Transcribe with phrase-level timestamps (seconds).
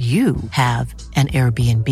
[0.00, 1.88] you have an Airbnb.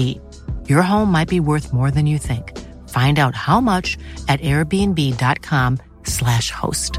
[0.66, 2.57] Your home might be worth more than you think.
[2.89, 6.99] Find out how much at airbnb.com/slash host.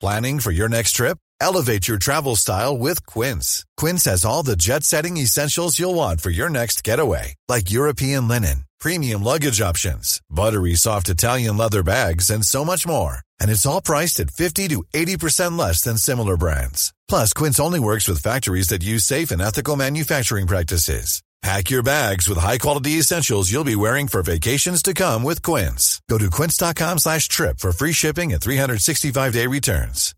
[0.00, 1.18] Planning for your next trip?
[1.40, 3.64] Elevate your travel style with Quince.
[3.76, 8.28] Quince has all the jet setting essentials you'll want for your next getaway, like European
[8.28, 13.20] linen, premium luggage options, buttery soft Italian leather bags, and so much more.
[13.40, 16.92] And it's all priced at 50 to 80% less than similar brands.
[17.08, 21.22] Plus, Quince only works with factories that use safe and ethical manufacturing practices.
[21.42, 26.02] Pack your bags with high-quality essentials you'll be wearing for vacations to come with Quince.
[26.08, 30.14] Go to quince.com slash trip for free shipping and 365-day returns.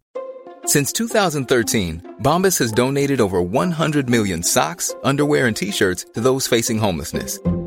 [0.64, 6.78] Since 2013, Bombas has donated over 100 million socks, underwear, and T-shirts to those facing
[6.78, 7.38] homelessness.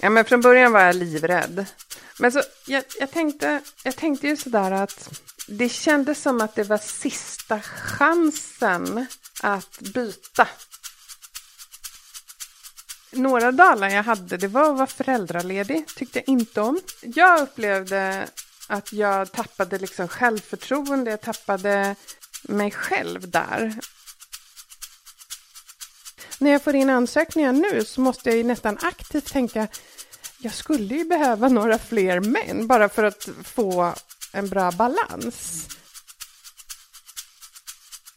[0.00, 1.66] Ja, men från början var jag livrädd.
[2.18, 6.64] Men så, jag, jag, tänkte, jag tänkte ju sådär att det kändes som att det
[6.64, 9.06] var sista chansen
[9.42, 10.48] att byta.
[13.10, 16.80] Några dagar jag hade, det var att vara föräldraledig, tyckte jag inte om.
[17.02, 18.28] Jag upplevde
[18.68, 21.96] att jag tappade liksom självförtroende, jag tappade
[22.42, 23.80] mig själv där.
[26.38, 29.68] När jag får in ansökningar nu så måste jag ju nästan aktivt tänka
[30.40, 33.92] jag skulle ju behöva några fler män bara för att få
[34.32, 35.66] en bra balans.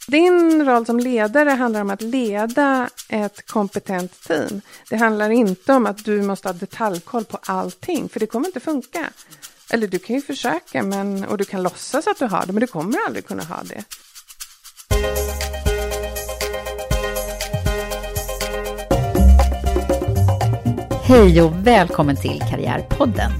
[0.08, 4.62] Din roll som ledare handlar om att leda ett kompetent team.
[4.90, 8.60] Det handlar inte om att du måste ha detaljkoll på allting, för det kommer inte
[8.60, 9.10] funka.
[9.70, 12.62] Eller du kan ju försöka men, och du kan låtsas att du har det, men
[12.62, 13.84] du kommer aldrig kunna ha det.
[21.12, 23.32] Hej och välkommen till Karriärpodden.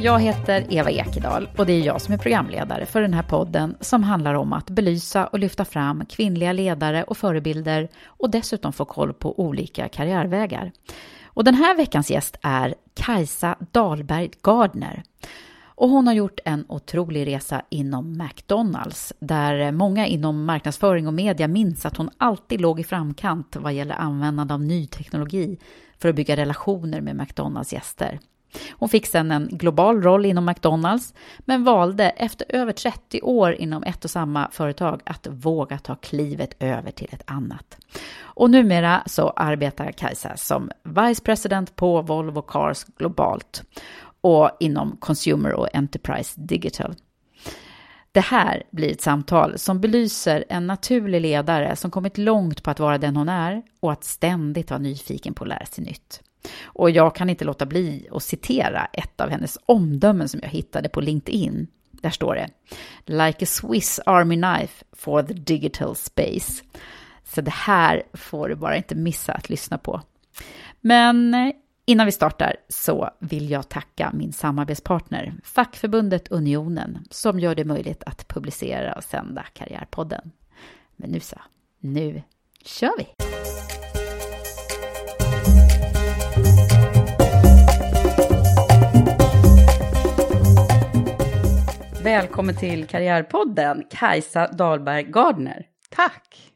[0.00, 3.76] Jag heter Eva Ekedal och det är jag som är programledare för den här podden
[3.80, 8.84] som handlar om att belysa och lyfta fram kvinnliga ledare och förebilder och dessutom få
[8.84, 10.72] koll på olika karriärvägar.
[11.24, 15.02] Och den här veckans gäst är Kajsa Dahlberg Gardner.
[15.74, 21.48] Och hon har gjort en otrolig resa inom McDonalds, där många inom marknadsföring och media
[21.48, 25.58] minns att hon alltid låg i framkant vad gäller användande av ny teknologi
[25.98, 28.18] för att bygga relationer med McDonalds gäster.
[28.70, 33.82] Hon fick sedan en global roll inom McDonalds, men valde efter över 30 år inom
[33.82, 37.78] ett och samma företag att våga ta klivet över till ett annat.
[38.20, 43.64] Och numera så arbetar Kajsa som Vice President på Volvo Cars globalt
[44.22, 46.94] och inom Consumer och Enterprise Digital.
[48.12, 52.80] Det här blir ett samtal som belyser en naturlig ledare som kommit långt på att
[52.80, 56.22] vara den hon är och att ständigt vara nyfiken på att lära sig nytt.
[56.62, 60.88] Och jag kan inte låta bli att citera ett av hennes omdömen som jag hittade
[60.88, 61.66] på LinkedIn.
[61.90, 62.48] Där står det
[63.06, 66.62] “Like a Swiss Army Knife for the digital space”.
[67.24, 70.00] Så det här får du bara inte missa att lyssna på.
[70.80, 71.34] Men
[71.84, 78.02] Innan vi startar så vill jag tacka min samarbetspartner, fackförbundet Unionen, som gör det möjligt
[78.06, 80.30] att publicera och sända Karriärpodden.
[80.96, 81.36] Men nu så,
[81.80, 82.22] nu
[82.64, 83.06] kör vi!
[92.04, 95.66] Välkommen till Karriärpodden, Kajsa Dahlberg Gardner.
[95.90, 96.51] Tack!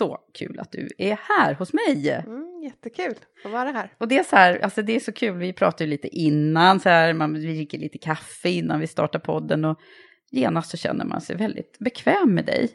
[0.00, 2.10] Så kul att du är här hos mig.
[2.10, 3.14] Mm, jättekul
[3.44, 3.92] att vara här.
[3.98, 6.80] Och det är så här, alltså det är så kul, vi pratade ju lite innan,
[6.80, 9.80] så här, man, vi dricker lite kaffe innan vi startar podden och
[10.30, 12.70] genast så känner man sig väldigt bekväm med dig.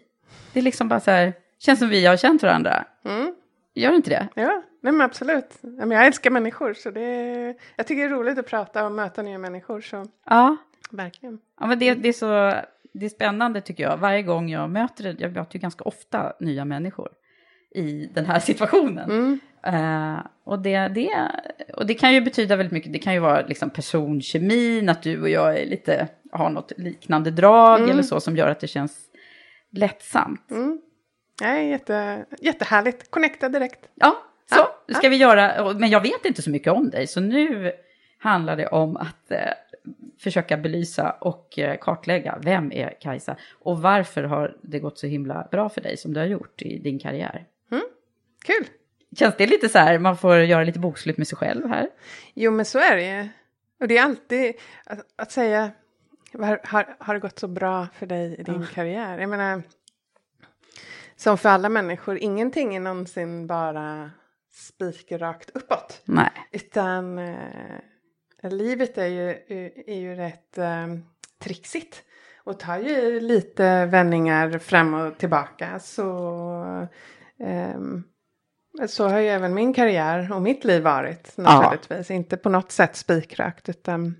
[0.53, 2.85] Det är liksom bara så här, känns som vi har känt varandra.
[3.05, 3.35] Mm.
[3.73, 4.27] Gör det inte det?
[4.35, 5.57] Ja, nej men absolut.
[5.61, 9.21] Jag älskar människor, så det är, jag tycker det är roligt att prata och möta
[9.21, 9.81] nya människor.
[9.81, 10.05] Så.
[10.25, 10.57] Ja.
[10.91, 11.39] Verkligen.
[11.59, 12.53] Ja, men det, det är så
[12.99, 13.97] det är spännande tycker jag.
[13.97, 17.09] Varje gång jag möter, jag möter ju ganska ofta nya människor
[17.75, 19.09] i den här situationen.
[19.11, 19.39] Mm.
[19.63, 21.31] Eh, och, det, det,
[21.73, 22.93] och det kan ju betyda väldigt mycket.
[22.93, 27.31] Det kan ju vara liksom personkemin, att du och jag är lite, har något liknande
[27.31, 27.91] drag Mm.
[27.91, 28.97] eller så som gör att det känns
[29.71, 30.51] lättsamt.
[30.51, 30.81] Mm.
[31.41, 33.11] Nej, jätte, jättehärligt.
[33.11, 33.89] Connecta direkt.
[33.95, 34.15] Ja,
[34.49, 34.55] så
[34.87, 35.73] Ja, ska vi göra.
[35.73, 37.71] Men jag vet inte så mycket om dig, så nu
[38.19, 39.39] handlar det om att eh,
[40.19, 45.47] försöka belysa och eh, kartlägga vem är Kajsa och varför har det gått så himla
[45.51, 47.45] bra för dig som det har gjort i din karriär.
[48.45, 48.67] Kul.
[49.15, 51.89] Känns det lite så här, man får göra lite bokslut med sig själv här?
[52.33, 53.27] Jo, men så är det ju.
[53.79, 54.53] Och det är alltid
[54.85, 55.71] att, att säga,
[56.33, 59.17] har, har, har det gått så bra för dig i din karriär?
[59.19, 59.63] Jag menar,
[61.15, 64.11] som för alla människor, ingenting är någonsin bara
[64.51, 66.01] spikrakt uppåt.
[66.05, 66.31] Nej.
[66.51, 67.35] Utan eh,
[68.49, 69.29] livet är ju,
[69.87, 70.87] är ju rätt eh,
[71.43, 72.03] trixigt.
[72.43, 75.79] Och tar ju lite vändningar fram och tillbaka.
[75.79, 76.07] Så,
[77.39, 78.03] ehm,
[78.87, 82.11] så har ju även min karriär och mitt liv varit naturligtvis.
[82.11, 84.15] Inte på något sätt spikrakt utan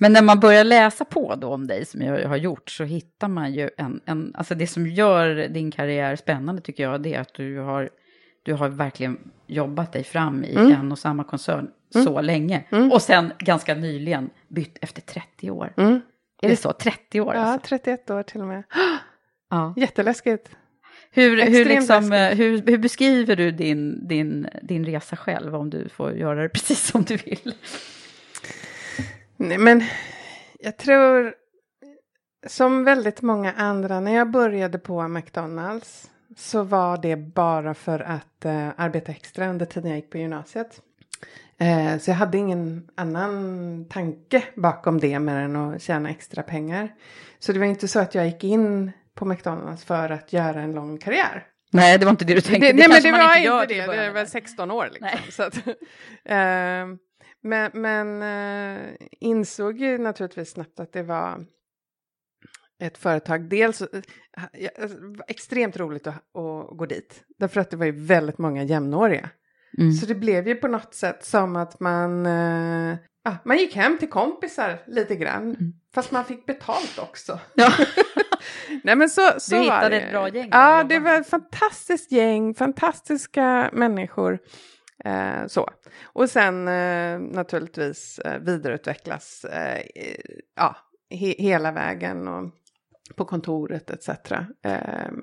[0.00, 3.28] Men när man börjar läsa på då om dig som jag har gjort så hittar
[3.28, 7.20] man ju en, en alltså det som gör din karriär spännande tycker jag det är
[7.20, 7.90] att du har,
[8.42, 10.72] du har verkligen jobbat dig fram i Mm.
[10.72, 12.64] en och samma koncern så länge.
[12.92, 15.72] Och sen ganska nyligen bytt efter 30 år.
[15.76, 16.00] Mm.
[16.42, 16.72] Är det så?
[16.72, 17.68] 30 år Ja, alltså?
[17.68, 18.62] 31 år till och med.
[19.52, 19.74] Ja.
[19.76, 20.50] Jätteläskigt.
[21.10, 22.40] Hur, hur, liksom, läskigt.
[22.40, 26.86] hur, hur beskriver du din, din, din resa själv om du får göra det precis
[26.86, 27.54] som du vill?
[29.36, 29.84] Nej, men
[30.58, 31.34] jag tror
[32.46, 38.44] som väldigt många andra när jag började på McDonalds så var det bara för att
[38.44, 40.82] eh, arbeta extra under tiden jag gick på gymnasiet.
[41.60, 46.94] Eh, så jag hade ingen annan tanke bakom det mer än att tjäna extra pengar.
[47.38, 50.72] Så det var inte så att jag gick in på McDonalds för att göra en
[50.72, 51.46] lång karriär.
[51.72, 52.66] Nej, det var inte det du tänkte.
[52.66, 54.12] Det, nej men det var inte det, det med.
[54.12, 55.46] var 16 år liksom.
[55.46, 55.56] Att,
[56.24, 56.86] eh,
[57.42, 58.90] men men eh,
[59.20, 61.44] insåg ju naturligtvis snabbt att det var
[62.82, 63.48] ett företag.
[63.48, 63.88] Dels eh,
[64.82, 67.24] alltså, det extremt roligt att, att gå dit.
[67.38, 69.30] Därför att det var ju väldigt många jämnåriga.
[69.78, 69.92] Mm.
[69.92, 73.98] Så det blev ju på något sätt som att man, eh, ja, man gick hem
[73.98, 75.42] till kompisar lite grann.
[75.42, 75.72] Mm.
[75.94, 77.38] Fast man fick betalt också.
[77.54, 77.72] Ja.
[78.84, 80.00] Nej men så, så Du var hittade det.
[80.00, 84.38] ett bra gäng Ja, det var ett fantastiskt gäng, fantastiska människor.
[85.04, 85.68] Eh, så.
[86.02, 89.82] Och sen eh, naturligtvis eh, vidareutvecklas eh,
[90.56, 90.76] ja,
[91.10, 92.50] he, hela vägen och
[93.16, 94.08] på kontoret etc.
[94.08, 94.74] Eh,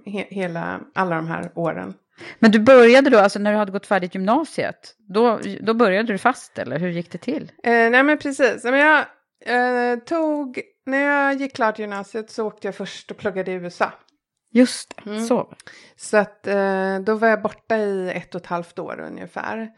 [0.05, 1.93] he, hela, alla de här åren.
[2.39, 6.17] Men du började då, alltså när du hade gått färdigt gymnasiet, då, då började du
[6.17, 7.51] fast eller hur gick det till?
[7.63, 8.63] Eh, nej men precis.
[8.63, 9.05] Men jag
[9.45, 13.91] eh, tog, när jag gick klart gymnasiet så åkte jag först och pluggade i USA.
[14.53, 15.25] Just det, Mm.
[15.25, 15.53] så.
[15.95, 19.69] Så att eh, då var jag borta i ett och ett halvt år ungefär.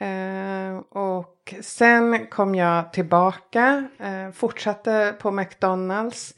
[0.00, 6.34] Eh, och sen kom jag tillbaka, eh, fortsatte på McDonalds.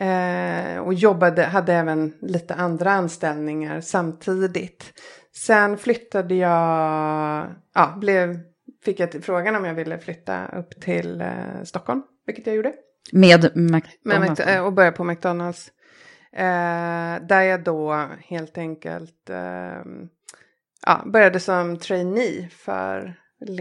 [0.00, 4.92] Eh, och jobbade, hade även lite andra anställningar samtidigt.
[5.36, 8.38] Sen flyttade jag, ja, blev,
[8.84, 12.72] fick jag frågan om jag ville flytta upp till eh, Stockholm, vilket jag gjorde.
[13.12, 14.40] Med Med McDonalds?
[14.40, 15.70] Mc- eh, och började på McDonalds.
[16.32, 19.82] Eh, där jag då helt enkelt eh,
[20.86, 23.14] ja, började som trainee för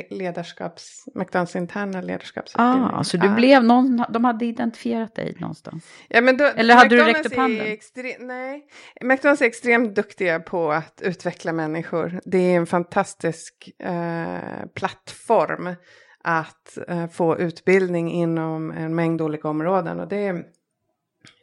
[0.10, 2.89] ledarskaps, McDonalds interna ledarskapsutbildning.
[2.94, 3.36] Ah, så du Ja.
[3.36, 5.86] blev någon, de hade identifierat dig någonstans?
[6.10, 7.65] Ja, men då, Eller hade du McDonald's räckt upp handen?
[7.67, 8.63] Extre- nej,
[9.01, 12.20] McDonalds är extremt duktiga på att utveckla människor.
[12.25, 15.75] Det är en fantastisk eh, plattform
[16.24, 20.00] att eh, få utbildning inom en mängd olika områden.
[20.00, 20.44] Och det är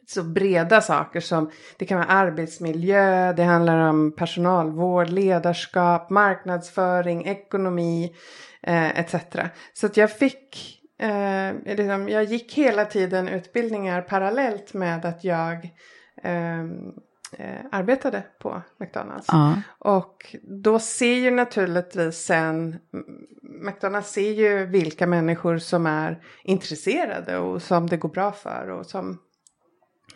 [0.07, 8.15] så breda saker som det kan vara arbetsmiljö, det handlar om personalvård, ledarskap, marknadsföring, ekonomi
[8.61, 9.15] eh, etc.
[9.73, 15.69] Så att jag fick, eh, liksom, jag gick hela tiden utbildningar parallellt med att jag
[16.23, 16.63] eh,
[17.37, 19.27] eh, arbetade på McDonalds.
[19.27, 19.55] Ja.
[19.79, 22.79] Och då ser ju naturligtvis sen,
[23.41, 28.85] McDonalds ser ju vilka människor som är intresserade och som det går bra för och
[28.85, 29.19] som,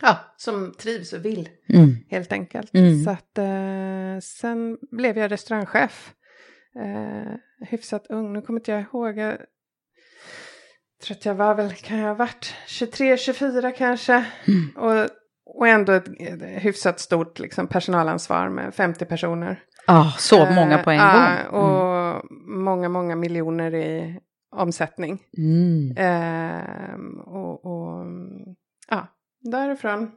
[0.01, 1.95] ja, som trivs och vill Mm.
[2.09, 2.73] helt enkelt.
[2.73, 3.03] Mm.
[3.03, 6.13] Så att eh, sen blev jag restaurangchef.
[6.79, 7.33] Eh,
[7.69, 9.17] hyfsat ung, nu kommer inte jag ihåg.
[9.17, 9.37] Jag
[11.03, 14.25] tror att jag var väl, kan jag ha varit 23, 24 kanske.
[14.47, 14.69] Mm.
[14.75, 15.07] Och,
[15.55, 16.07] och ändå ett,
[16.41, 19.63] hyfsat stort liksom, personalansvar med 50 personer.
[19.87, 21.23] Ah, så många på en Eh, gång?
[21.61, 22.23] ja, och
[22.63, 24.19] många, många miljoner i
[24.55, 25.19] omsättning.
[25.37, 25.93] Mm.
[25.97, 28.05] Ehm, och, och
[28.89, 29.07] ja,
[29.51, 30.11] därifrån.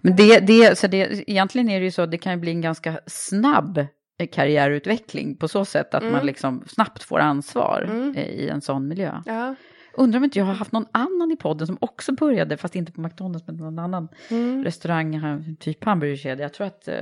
[0.00, 2.60] Men det, det, så det, egentligen är det ju så, det kan ju bli en
[2.60, 3.86] ganska snabb
[4.32, 6.12] karriärutveckling på så sätt att Mm.
[6.12, 8.14] man liksom snabbt får ansvar Mm.
[8.16, 9.22] eh, i en sån miljö.
[9.26, 9.54] Ja.
[9.94, 12.92] Undrar om inte jag har haft någon annan i podden som också började, fast inte
[12.92, 14.64] på McDonalds, men någon annan Mm.
[14.64, 15.20] restaurang,
[15.60, 16.42] typ hamburgerkedja.
[16.44, 16.96] Jag tror att eh,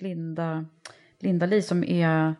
[0.00, 0.64] Linda,
[1.20, 2.34] Linda Li som är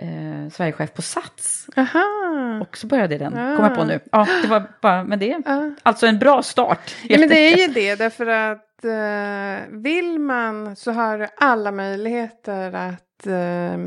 [0.00, 2.58] eh, Sverigechef på Sats Aha.
[2.62, 3.56] också började i den, Ah.
[3.56, 4.00] kommer jag på nu.
[4.12, 5.70] Ja, det var bara, men det är Ja.
[5.82, 6.96] alltså en bra start.
[7.08, 11.72] Ja, men det är ju det, därför att eh, vill man så har du alla
[11.72, 13.78] möjligheter att eh,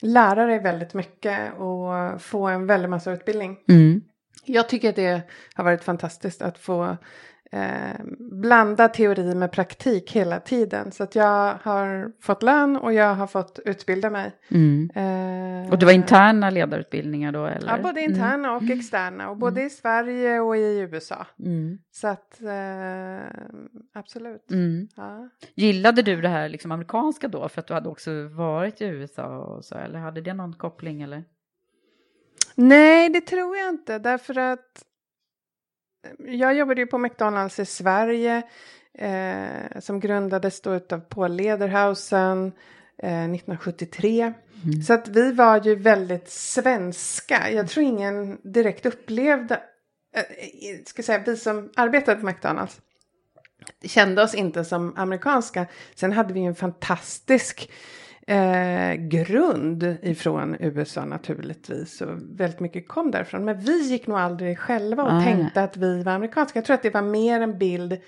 [0.00, 3.56] lära dig väldigt mycket och få en väldig massa utbildning.
[3.68, 4.00] Mm.
[4.44, 5.22] Jag tycker att det
[5.54, 6.96] har varit fantastiskt att få
[7.52, 10.92] eh, blanda teori med praktik hela tiden.
[10.92, 14.32] Så att jag har fått lön och jag har fått utbilda mig.
[14.50, 14.90] Mm.
[14.94, 17.46] Eh, Och det var interna ledarutbildningar då?
[17.46, 17.76] Eller?
[17.76, 19.30] Ja, både interna och externa.
[19.30, 21.26] Och både i Sverige och i USA.
[21.44, 21.78] Mm.
[21.90, 23.28] Så att eh,
[23.94, 24.50] absolut.
[24.50, 24.88] Mm.
[24.96, 25.28] Ja.
[25.54, 29.38] Gillade du det här liksom amerikanska då för att du hade också varit i USA
[29.38, 31.24] och så eller hade det någon koppling eller?
[32.54, 33.98] Nej, det tror jag inte.
[33.98, 34.82] Därför att
[36.18, 38.42] jag jobbade ju på McDonalds i Sverige.
[38.98, 42.52] Eh, som grundades då utav Paul Lederhausen
[42.98, 44.32] eh, 1973.
[44.86, 47.50] Så att vi var ju väldigt svenska.
[47.50, 49.54] Jag tror ingen direkt upplevde,
[50.14, 52.80] eh, ska säga vi som arbetade på McDonalds
[53.82, 55.66] kände oss inte som amerikanska.
[55.94, 57.70] Sen hade vi en fantastisk
[58.26, 62.00] eh, grund ifrån USA naturligtvis.
[62.00, 63.44] Och väldigt mycket kom därifrån.
[63.44, 65.24] Men vi gick nog aldrig själva och Nej.
[65.24, 66.58] tänkte att vi var amerikanska.
[66.58, 67.98] Jag tror att det var mer en bild,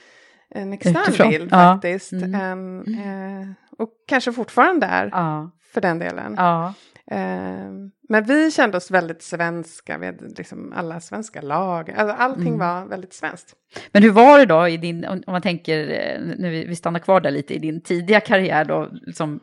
[0.51, 1.57] en extern Utifrån, bild ja.
[1.57, 2.13] faktiskt.
[2.13, 2.35] Mm.
[2.35, 3.49] Än, eh,
[3.79, 5.51] och kanske fortfarande är Ja.
[5.73, 6.35] för den delen.
[6.37, 6.75] ja.
[7.11, 7.71] Eh,
[8.11, 11.91] men vi kände oss väldigt svenska, vi hade liksom alla svenska lag.
[11.91, 12.59] Alltså, allting Mm.
[12.59, 13.55] var väldigt svenskt.
[13.93, 16.99] Men hur var det då i din, om man tänker, eh, nu vi vi stannar
[17.01, 19.41] kvar där lite i din tidiga karriär då, som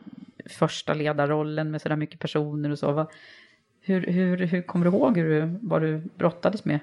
[0.50, 2.92] första ledarrollen med sådär mycket personer och så.
[2.92, 3.12] Vad,
[3.82, 6.80] hur, hur, hur kommer du ihåg hur du, vad du brottades med?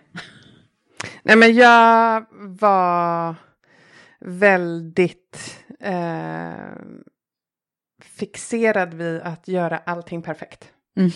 [1.23, 2.27] Nej men jag
[2.61, 3.35] var
[4.21, 6.53] väldigt eh,
[8.03, 10.73] fixerad vid att göra allting perfekt.
[10.97, 11.11] Mm.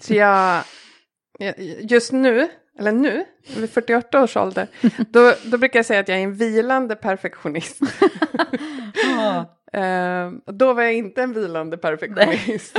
[0.00, 0.64] Så jag-
[1.80, 2.48] just nu,
[2.78, 3.24] eller nu,
[3.56, 4.68] vid 48 års ålder,
[5.10, 7.80] då, då brukar jag säga att jag är en vilande perfektionist.
[10.44, 12.78] Och då var jag inte en vilande perfektionist.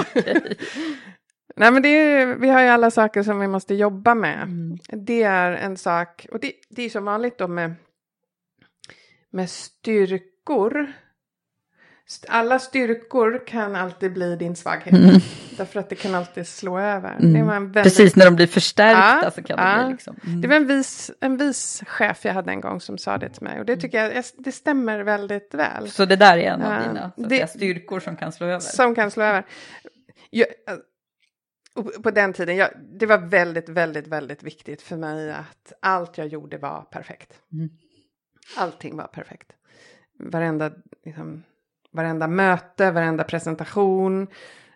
[1.55, 4.43] Nej men det är, vi har ju alla saker som vi måste jobba med.
[4.43, 4.77] Mm.
[5.05, 7.73] Det är en sak, och det, det är som vanligt då med,
[9.31, 10.93] med styrkor.
[12.27, 14.93] Alla styrkor kan alltid bli din svaghet.
[14.93, 15.15] Mm.
[15.57, 17.15] Därför att det kan alltid slå över.
[17.19, 17.47] Mm.
[17.47, 19.77] Väldigt, Precis när de blir förstärkta Ja, så kan ja.
[19.77, 20.15] det bli liksom.
[20.25, 20.41] Mm.
[20.41, 23.43] Det var en vis, en vis chef jag hade en gång som sa det till
[23.43, 23.59] mig.
[23.59, 25.89] Och det tycker jag, det stämmer väldigt väl.
[25.91, 28.59] Så det där är en av dina att det- styrkor som kan slå över.
[28.59, 29.45] Som kan slå över.
[30.29, 30.47] Jag,
[32.03, 32.69] på den tiden, jag,
[32.99, 37.33] det var väldigt, väldigt, väldigt viktigt för mig att allt jag gjorde var perfekt.
[37.53, 37.69] Mm.
[38.57, 39.47] Allting var perfekt.
[40.19, 40.71] Varenda,
[41.05, 41.43] liksom,
[41.93, 44.27] varenda möte, varenda presentation,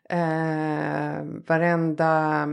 [0.10, 2.48] eh, varenda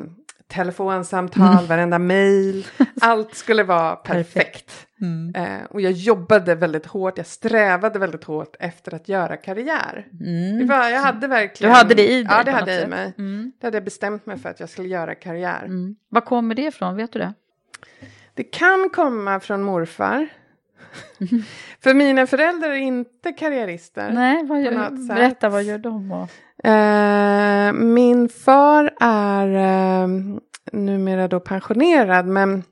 [0.49, 2.67] telefonsamtal, varenda mail.
[3.01, 4.87] Allt skulle vara perfekt.
[5.01, 5.35] Mm.
[5.35, 10.07] Eh, och jag jobbade väldigt hårt, jag strävade väldigt hårt efter att göra karriär.
[10.21, 10.67] Mm.
[10.67, 11.73] Var, jag hade verkligen...
[11.73, 13.15] Du hade det i dig Ja, det hade jag i mig.
[13.19, 13.53] Mm.
[13.61, 15.65] Det hade jag bestämt mig för att jag skulle göra karriär.
[15.65, 15.97] Mm.
[16.09, 16.97] Var kommer det ifrån?
[16.97, 17.35] Vet du det?
[18.35, 20.29] Det kan komma från morfar.
[21.81, 24.11] för mina föräldrar är inte karriärister.
[24.13, 26.13] Nej, vad gör, berätta vad gör de?
[26.13, 26.31] Och...
[26.69, 29.49] Eh, min far är
[30.03, 30.09] eh,
[30.73, 32.63] numera då pensionerad men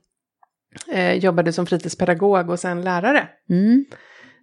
[0.91, 3.27] eh, jobbade som fritidspedagog och sen lärare.
[3.49, 3.85] Mm.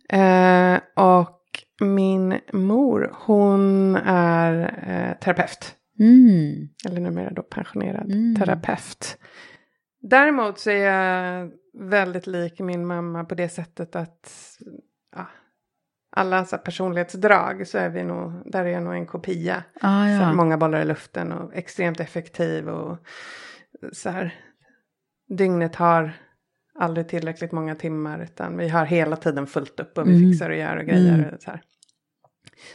[0.09, 1.37] Eh, och
[1.81, 5.75] min mor, hon är eh, terapeut.
[6.01, 6.69] Mm.
[6.87, 8.37] Eller numera då pensionerad Mm.
[8.37, 9.19] terapeut.
[10.03, 14.33] Däremot så är jag väldigt lik min mamma på det sättet att
[15.17, 15.27] ja,
[16.17, 19.65] alla så personlighetsdrag så är vi nog, där är jag nog en kopia.
[19.75, 20.33] Ah, Så här, ja.
[20.33, 22.99] många bollar i luften och extremt effektiv och
[23.93, 24.35] så här.
[25.29, 26.13] Dygnet har
[26.75, 30.31] aldrig tillräckligt många timmar utan vi har hela tiden fullt upp och vi Mm.
[30.33, 31.15] fixar och gör och grejer.
[31.15, 31.35] Mm.
[31.35, 31.63] Och så här.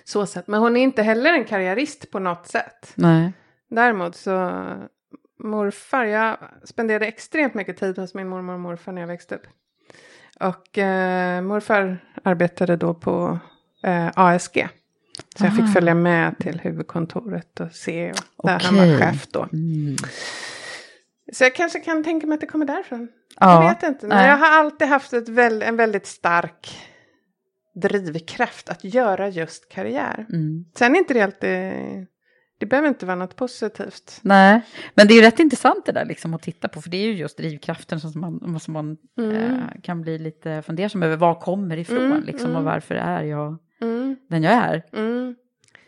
[0.04, 0.48] Så sätt.
[0.48, 2.94] Men hon är inte heller en karriärist på något sätt.
[2.96, 3.34] Nej.
[3.70, 4.64] Däremot så
[5.40, 9.48] morfar, jag spenderade extremt mycket tid hos min mormor och morfar när jag växte upp.
[10.40, 13.40] Och eh, morfar arbetade då på
[13.84, 14.68] eh, ASG.
[15.38, 15.56] Så jag Ah.
[15.56, 18.14] fick följa med till huvudkontoret och se.
[18.38, 18.92] Och där han Okej.
[18.92, 19.48] var chef då.
[19.54, 19.96] Mm.
[21.34, 23.08] Så jag kanske kan tänka mig att det kommer därifrån.
[23.40, 23.64] Ja.
[23.64, 24.08] Jag vet inte.
[24.08, 24.28] Men Nej.
[24.28, 26.78] jag har alltid haft väl, en väldigt stark
[27.82, 30.26] drivkraft att göra just karriär.
[30.30, 30.66] Mm.
[30.78, 31.52] Sen är inte det alltid
[32.58, 34.20] Det behöver inte vara något positivt.
[34.22, 34.62] Nej,
[34.96, 37.06] men det är ju rätt intressant det där liksom att titta på, för det är
[37.06, 39.36] ju just drivkraften som man, som man Mm.
[39.36, 41.16] eh, kan bli lite fundersam över.
[41.18, 42.56] Var kommer ifrån Mm, liksom mm.
[42.58, 44.84] och varför är jag Mm, den jag är?
[44.94, 45.36] mm,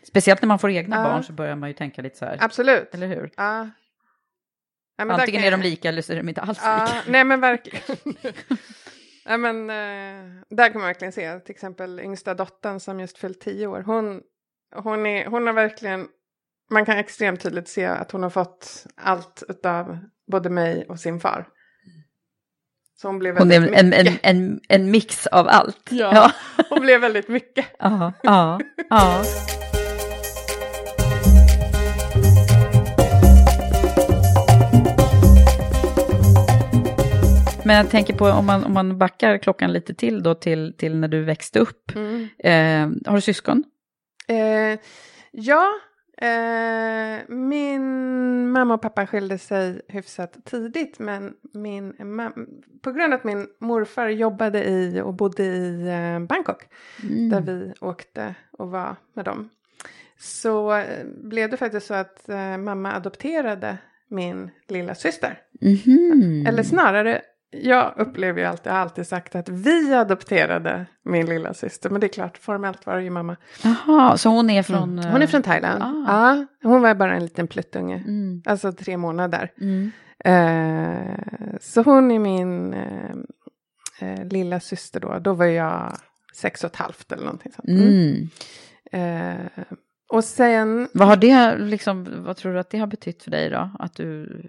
[0.02, 1.02] Speciellt när man får egna Ja.
[1.02, 2.94] barn så börjar man ju tänka lite så här, absolut.
[2.94, 3.30] eller hur?
[3.36, 3.68] Ja.
[4.96, 7.02] Ja, Antingen är de lika eller så är de inte alls lika.
[7.08, 7.96] nej men verkligen.
[9.24, 13.40] ja, men, eh, där kan man verkligen se till exempel yngsta dottern som just fyllt
[13.40, 13.82] tio år.
[13.86, 14.20] Hon,
[14.76, 16.08] hon, är, hon har verkligen,
[16.70, 19.98] man kan extremt tydligt se att hon har fått allt utav
[20.32, 21.48] både mig och sin far.
[23.00, 24.20] Så hon blev Hon väldigt är en, en, mycket.
[24.22, 25.88] en, en mix av allt.
[25.90, 26.10] Ja.
[26.14, 26.32] ja.
[26.70, 27.66] Hon blev väldigt mycket.
[27.78, 28.60] ja, ja,
[28.90, 29.22] ja.
[37.64, 40.96] Men jag tänker på om man, om man backar klockan lite till då till, till
[40.96, 41.92] när du växte upp.
[41.94, 42.28] Mm.
[42.38, 43.64] Eh, har du syskon?
[44.28, 44.78] Eh,
[45.30, 45.72] ja,
[46.22, 50.98] eh, min mamma och pappa skilde sig hyfsat tidigt.
[50.98, 51.92] Men min
[52.82, 56.62] på grund av att min morfar jobbade i och bodde i eh, Bangkok.
[57.30, 59.50] Där vi åkte och var med dem.
[60.18, 65.38] Så eh, blev det faktiskt så att eh, mamma adopterade min lilla syster.
[65.60, 66.46] Mhm.
[66.46, 71.90] Eller snarare, jag upplever ju alltid, har alltid sagt att vi adopterade min lilla syster.
[71.90, 73.36] Men det är klart, formellt var det ju mamma.
[73.64, 74.98] Jaha, så hon är från...
[74.98, 75.82] Hon är från Thailand.
[75.82, 76.04] Ah.
[76.06, 77.96] Ja, hon var bara en liten pluttunge.
[77.96, 78.42] Mm.
[78.46, 79.52] Alltså tre månader.
[79.60, 79.90] Mm.
[80.24, 83.10] Eh, så hon är min eh,
[84.00, 85.18] eh, lilla syster då.
[85.18, 85.96] Då var jag
[86.34, 87.68] sex och ett halvt eller någonting sånt.
[87.68, 88.28] Mm.
[88.92, 89.46] Mm.
[89.46, 89.64] Eh,
[90.08, 93.50] och sen, Vad har det liksom, vad tror du att det har betytt för dig
[93.50, 93.70] då?
[93.78, 94.42] Att du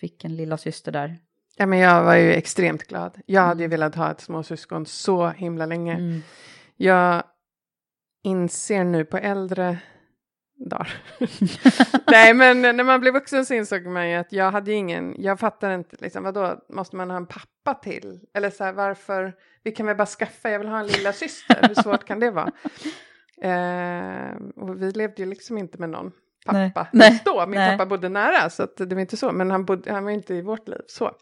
[0.00, 1.18] fick en lilla syster där?
[1.56, 3.18] Ja men jag var ju extremt glad.
[3.26, 5.94] Jag hade ju velat ha ett småsyskon så himla länge.
[5.94, 6.22] Mm.
[6.76, 7.22] Jag
[8.22, 9.78] inser nu på äldre
[10.70, 11.02] dagar.
[12.10, 15.40] Nej men när man blev vuxen så insåg man ju att jag hade ingen, jag
[15.40, 18.20] fattar inte liksom vadå, måste man ha en pappa till?
[18.34, 21.68] Eller så här varför, vi kan väl bara skaffa, jag vill ha en lilla syster.
[21.68, 22.52] hur svårt kan det vara?
[23.42, 26.12] Eh, och vi levde ju liksom inte med någon
[26.46, 27.22] pappa Nej.
[27.24, 27.46] då.
[27.46, 27.70] Min Nej.
[27.70, 30.42] pappa bodde nära så det var inte så, men han, bodde, han var inte i
[30.42, 31.12] vårt liv så.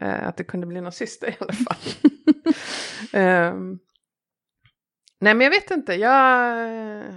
[0.00, 1.76] Eh, att det kunde bli någon syster i alla fall.
[3.12, 3.78] Ehm,
[5.20, 6.10] nej men jag vet inte, jag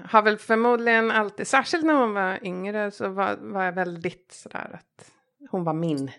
[0.09, 4.69] har väl förmodligen alltid, särskilt när hon var yngre så var, var jag väldigt sådär
[4.79, 5.11] att
[5.49, 6.11] hon var min.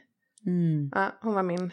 [0.46, 0.90] Mm.
[0.94, 1.72] Ja, hon var min.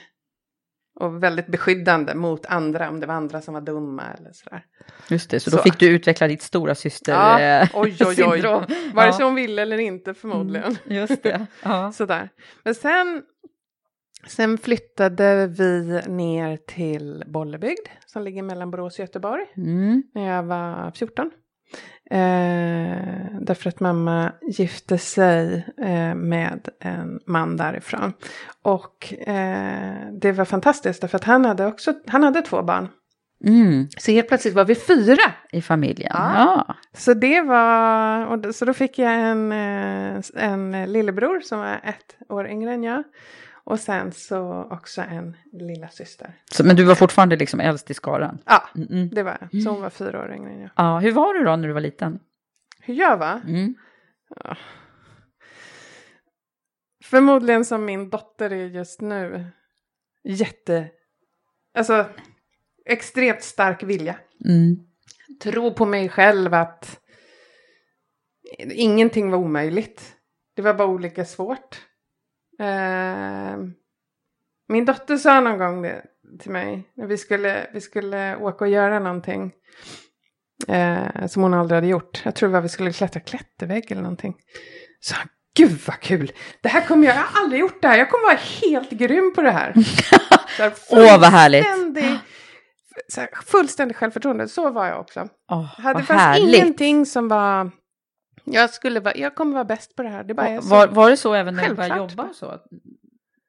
[0.99, 4.65] Och väldigt beskyddande mot andra, om det var andra som var dumma eller sådär.
[5.09, 5.63] Just det, så då Så.
[5.63, 8.41] fick du utveckla ditt stora syster Ja, eh, oj, oj, oj.
[8.93, 9.13] Vare Ja.
[9.13, 10.77] sig hon ville eller inte förmodligen.
[10.85, 11.47] Mm, just det.
[11.63, 11.91] Ja.
[11.93, 12.29] Sådär.
[12.63, 13.23] Men sen,
[14.27, 20.03] sen flyttade vi ner till Bollebygd som ligger mellan Borås och Göteborg Mm.
[20.15, 21.31] när jag var 14.
[22.11, 28.13] Eh, därför att mamma gifte sig eh, med en man därifrån.
[28.61, 32.87] Och eh, det var fantastiskt därför att han hade också, han hade två barn.
[33.45, 33.87] Mm.
[33.97, 35.31] Så helt plötsligt var vi fyra.
[35.51, 36.11] I familjen.
[36.13, 36.33] Ja.
[36.67, 36.75] Ja.
[36.93, 41.79] Så det var, och då, så då fick jag en, eh, en lillebror som var
[41.83, 43.03] ett år yngre än jag.
[43.63, 46.33] Och sen så också en lilla syster.
[46.51, 48.37] Så, men du var fortfarande liksom äldst i skaran?
[48.45, 49.09] Ja, Mm, mm.
[49.09, 49.63] det var jag.
[49.63, 50.69] Så hon var fyra år yngre än jag.
[50.75, 52.19] Ja, hur var du då när du var liten?
[52.79, 53.41] Hur jag var?
[53.47, 53.75] Mm.
[57.03, 59.45] Förmodligen som min dotter är just nu.
[60.23, 60.87] Jätte,
[61.73, 62.05] alltså
[62.85, 64.15] extremt stark vilja.
[64.45, 64.75] Mm.
[65.43, 66.99] Tro på mig själv att
[68.69, 70.15] ingenting var omöjligt.
[70.53, 71.81] Det var bara olika svårt.
[72.61, 73.57] Eh,
[74.67, 76.01] min dotter sa någon gång det
[76.39, 76.83] till mig.
[76.93, 79.51] När vi skulle, vi skulle åka och göra någonting.
[80.67, 82.21] Eh, som hon aldrig hade gjort.
[82.25, 84.35] Jag tror det var vi skulle klättra klättervägg eller någonting.
[84.99, 85.15] Så
[85.57, 86.31] gud vad kul.
[86.61, 87.97] Det här kommer jag, jag har aldrig gjort det här.
[87.97, 89.73] Jag kommer vara helt grym på det här.
[90.91, 91.65] Åh, vad härligt.
[91.65, 92.17] fullständig-
[93.07, 94.47] Så här, fullständigt självförtroende.
[94.47, 95.27] Så var jag också.
[95.83, 96.55] Vad det fanns härligt.
[96.55, 97.71] ingenting som var...
[98.43, 100.23] Jag, skulle vara, jag kommer vara bäst på det här.
[100.23, 100.69] Det bara är så.
[100.69, 102.11] Var, var det så även när du började Självklart.
[102.27, 102.33] jobba?
[102.33, 102.45] Så?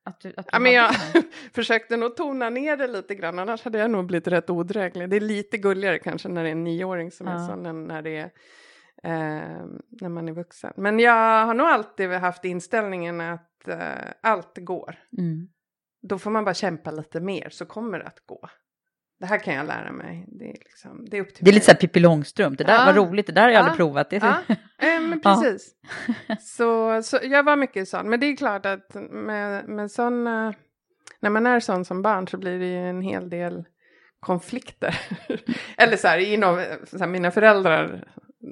[0.04, 0.90] Att du, att du Ja, men jag
[1.54, 5.10] försökte nog tona ner det lite grann, annars hade jag nog blivit rätt odräglig.
[5.10, 7.46] Det är lite gulligare kanske när det är en nioåring som är Ja.
[7.46, 8.30] sån än när det är
[9.04, 9.66] eh,
[10.00, 10.72] när man är vuxen.
[10.76, 13.78] Men jag har nog alltid haft inställningen att eh,
[14.22, 14.94] allt går.
[15.18, 15.48] Mm.
[16.08, 18.48] Då får man bara kämpa lite mer så kommer det att gå.
[19.22, 20.24] Det här kan jag lära mig.
[20.28, 21.54] Det är, liksom, det är upp till Det är mig.
[21.54, 22.58] lite så här Pippi Långstrump.
[22.58, 22.84] Det där Ja.
[22.84, 23.60] var roligt, det där har jag Ja.
[23.60, 24.10] aldrig provat.
[24.10, 25.42] Det Ja, eh, men Ja.
[25.42, 25.74] precis.
[26.56, 28.10] Så, så jag var mycket sån.
[28.10, 30.54] Men det är klart att med, med såna,
[31.20, 33.64] när man är sån som barn så blir det ju en hel del
[34.20, 35.00] konflikter.
[35.76, 38.08] Eller så här, inom, så här, mina föräldrar,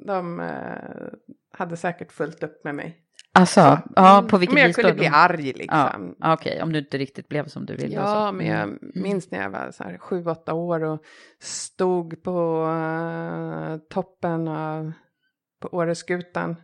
[0.07, 1.09] de eh,
[1.53, 2.97] hade säkert fullt upp med mig.
[3.33, 3.79] Alltså, Så.
[3.97, 6.15] ja, på vilket Men jag vis kunde bli arg liksom.
[6.21, 7.95] Ja, Okej, om du inte riktigt blev som du ville.
[7.95, 8.79] Ja, men jag Mm.
[8.95, 11.03] minns när jag var så här sju, åtta år och
[11.41, 14.93] stod på eh, toppen av
[15.61, 16.57] på Åreskutan.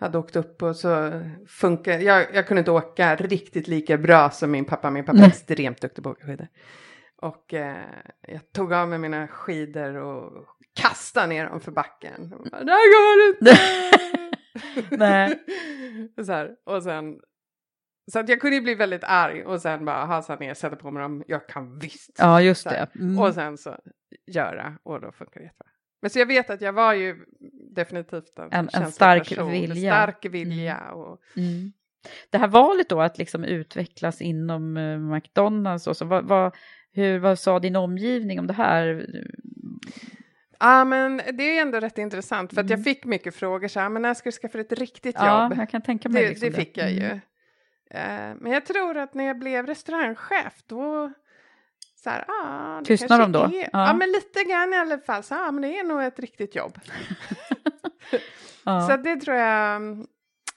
[0.00, 4.50] Hade åkt upp och så funkar jag, jag kunde inte åka riktigt lika bra som
[4.50, 4.90] min pappa.
[4.90, 6.48] Min pappa är extremt duktig på att åka skidor.
[7.22, 7.76] Och eh,
[8.28, 10.46] jag tog av mig mina skidor och
[10.80, 12.28] kastade ner dem för backen.
[12.50, 13.60] Bara, Det här går inte!
[14.90, 15.38] Nej.
[16.26, 17.20] så här, och sen
[18.12, 20.90] så att jag kunde ju bli väldigt arg och sen bara hasa ner, sätta på
[20.90, 22.10] mig dem, jag kan visst.
[22.18, 22.88] Ja, just det.
[22.94, 23.18] Mm.
[23.18, 23.76] Och sen så
[24.26, 25.70] göra och då funkar det jättebra.
[26.02, 27.24] Men så jag vet att jag var ju
[27.74, 29.92] definitivt en, En- en stark person, vilja.
[29.92, 31.72] Stark vilja och Mm.
[32.30, 36.54] Det här valet då att liksom utvecklas inom eh, McDonalds och så, vad, vad,
[36.92, 39.06] hur, vad sa din omgivning om det här?
[40.60, 42.84] Ja men det är ändå rätt intressant för att jag Mm.
[42.84, 45.58] fick mycket frågor så här, men när ska du skaffa ett riktigt Ja, jobb?
[45.58, 47.04] jag kan tänka mig Det, liksom det fick jag ju.
[47.04, 47.20] Mm.
[47.90, 51.12] Eh, men jag tror att när jag blev restaurangchef då
[52.04, 53.50] så här, ah, det Tystnar de då?
[53.52, 53.68] Ja.
[53.72, 53.94] ja.
[53.94, 55.22] men lite grann i alla fall.
[55.22, 56.78] Så, ah, men det är nog ett riktigt jobb.
[58.64, 58.88] Ja.
[58.88, 59.82] Så det tror jag,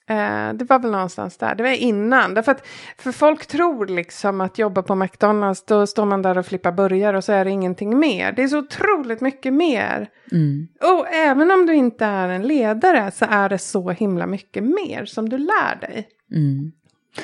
[0.10, 1.56] eh, det var väl någonstans där.
[1.56, 2.34] Det var innan.
[2.34, 6.46] Därför att, för folk tror liksom att jobba på McDonalds, då står man där och
[6.46, 8.32] flippar burgare och så är det ingenting mer.
[8.32, 10.10] Det är så otroligt mycket mer.
[10.32, 10.68] Mm.
[10.82, 15.06] Och även om du inte är en ledare så är det så himla mycket mer
[15.06, 16.08] som du lär dig.
[16.32, 16.72] Mm.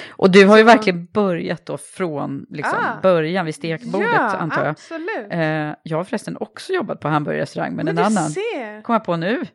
[0.09, 3.01] Och du har ju verkligen börjat då från liksom, Ah.
[3.01, 4.71] början vid stekbordet ja, antar jag.
[4.71, 5.27] absolut.
[5.29, 8.29] Eh, jag har förresten också jobbat på hamburgerrestaurang men, Men en annan.
[8.29, 8.81] ser.
[8.81, 9.45] Kom jag på nu.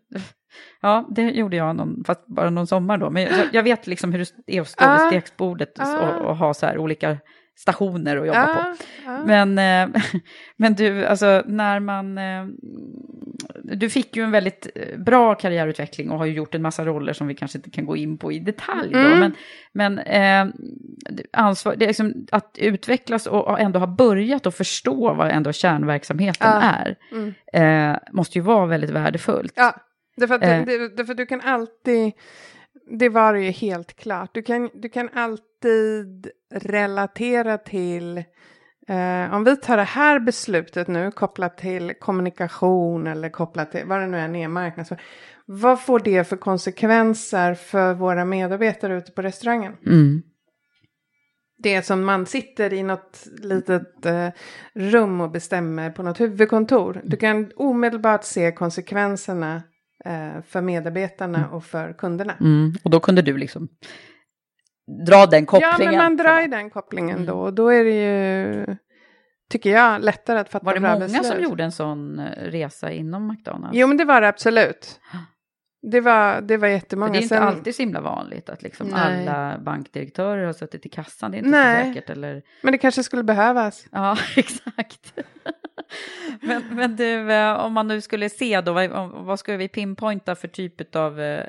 [0.81, 3.11] Ja, det gjorde jag någon, fast bara någon sommar då.
[3.11, 5.09] Men jag, jag vet liksom hur det är att stå vid Ah.
[5.09, 5.99] steksbordet Ah.
[6.09, 7.17] och, och ha så här olika
[7.57, 8.61] stationer att jobba på.
[8.61, 9.45] Ja, ja.
[9.45, 10.01] Men, eh,
[10.57, 12.19] men du, alltså när man...
[12.19, 12.47] Eh,
[13.65, 17.13] du fick ju en väldigt eh, bra karriärutveckling och har ju gjort en massa roller
[17.13, 18.93] som vi kanske inte kan gå in på i detalj.
[18.93, 18.99] Då.
[18.99, 19.19] Mm.
[19.21, 19.35] Men,
[19.73, 20.55] men eh,
[21.33, 25.53] ansvar, det är liksom att utvecklas och och ändå ha börjat och förstå vad ändå
[25.53, 26.61] kärnverksamheten Ja.
[26.63, 26.97] är.
[27.13, 27.35] Mm.
[27.93, 29.53] Eh, måste ju vara väldigt värdefullt.
[29.57, 29.75] Ja,
[30.17, 30.65] därför att, Eh.
[30.65, 32.13] det, därför du kan alltid,
[32.99, 38.19] det var ju helt klart, du kan, du kan alltid relatera till,
[38.89, 44.01] eh, om vi tar det här beslutet nu kopplat till kommunikation eller kopplat till vad
[44.01, 45.03] det nu än är, marknadsföring.
[45.47, 49.77] Vad får det för konsekvenser för våra medarbetare ute på restaurangen?
[49.87, 50.23] Mm.
[51.59, 54.29] Det är som man sitter i något litet eh,
[54.75, 57.01] rum och bestämmer på något huvudkontor.
[57.05, 59.63] Du kan omedelbart se konsekvenserna
[60.47, 62.35] för medarbetarna och för kunderna.
[62.41, 62.73] Mm.
[62.85, 63.69] Och då kunde du liksom
[65.07, 65.95] dra den Ja, kopplingen.
[65.95, 67.27] men man drar ju den kopplingen Mm.
[67.27, 67.35] då.
[67.35, 68.67] Och då är det ju,
[69.51, 71.27] tycker jag, lättare att fatta Var det bra många beslut.
[71.27, 73.77] som gjorde en sån eh, resa inom McDonalds?
[73.77, 75.01] Jo, men det var det absolut.
[75.91, 77.13] Det var, det var För jättemånga.
[77.13, 79.29] det är inte Sen- alltid så himla vanligt att liksom Nej.
[79.29, 81.31] alla bankdirektörer har suttit i kassan.
[81.31, 81.85] Det är inte Nej.
[81.85, 82.11] så säkert.
[82.11, 82.43] Eller...
[82.63, 83.87] Men det kanske skulle behövas.
[83.93, 85.15] Ja, exakt.
[86.41, 90.35] men, men du, eh, om man nu skulle se då, vad, vad ska vi pinpointa
[90.35, 91.45] för typ av eh,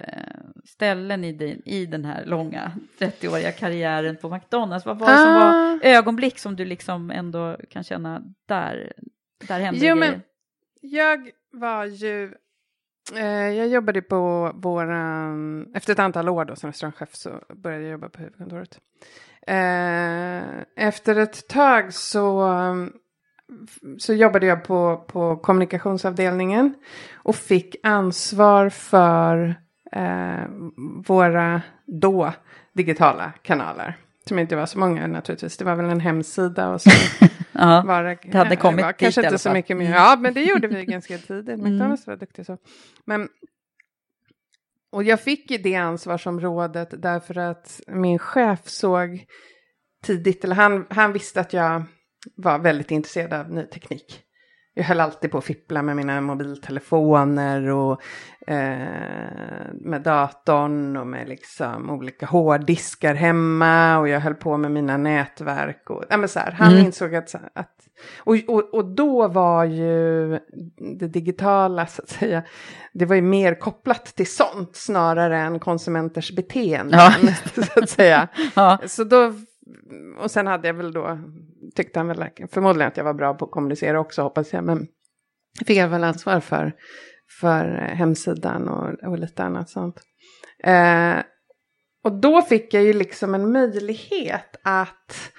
[0.66, 4.86] ställen i, din, i den här långa 30-åriga karriären på McDonalds?
[4.86, 5.80] Vad var det som var Ah.
[5.84, 8.94] ögonblick som du liksom ändå kan känna där,
[9.48, 10.12] där hände Jo, grejer?
[10.12, 10.22] men
[10.82, 12.34] jag var ju...
[13.14, 15.66] Eh, jag jobbade på våran...
[15.74, 18.80] Efter ett antal år då som restaurangchef så började jag jobba på huvudkontoret.
[19.48, 20.44] Eh,
[20.76, 22.50] efter ett tag så,
[23.98, 26.74] så jobbade jag på, på kommunikationsavdelningen
[27.14, 29.56] och fick ansvar för
[29.92, 30.46] eh,
[31.08, 32.34] våra då
[32.74, 33.98] digitala kanaler.
[34.28, 35.58] Som inte var så många naturligtvis.
[35.58, 36.90] Det var väl en hemsida och så
[37.58, 37.84] Ja.
[37.86, 39.86] var det, hade kommit var dit kanske inte så mycket mer.
[39.86, 39.98] Mm.
[39.98, 41.60] Ja, men det gjorde vi ganska tidigt.
[41.60, 41.74] Mm.
[41.74, 42.58] McDonalds var duktiga så.
[43.06, 43.30] Men,
[44.92, 49.26] och jag fick ju det ansvarsområdet därför att min chef såg
[50.04, 51.84] tidigt, eller han, han visste att jag
[52.36, 54.22] var väldigt intresserad av ny teknik.
[54.78, 58.02] Jag höll alltid på att fippla med mina mobiltelefoner och
[58.48, 64.98] eh, med datorn och med liksom olika hårddiskar hemma och jag höll på med mina
[64.98, 65.90] nätverk.
[65.90, 66.86] Och, ja, men så här, han Mm.
[66.86, 67.72] insåg att, att
[68.20, 70.30] och, och, och då var ju
[71.00, 72.44] det digitala så att säga,
[72.94, 77.00] det var ju mer kopplat till sånt snarare än konsumenters beteenden.
[77.00, 77.14] Ja.
[77.64, 78.28] så att säga.
[78.56, 78.78] Ja.
[78.86, 79.34] Så då,
[80.18, 81.20] och sen hade jag väl då,
[81.76, 84.88] tyckte han väl förmodligen att jag var bra på att kommunicera också hoppas jag, men
[85.66, 86.74] fick jag väl ansvar för,
[87.40, 90.02] för hemsidan och, och lite annat sånt.
[90.64, 91.18] Eh,
[92.04, 95.32] och då fick jag ju liksom en möjlighet att,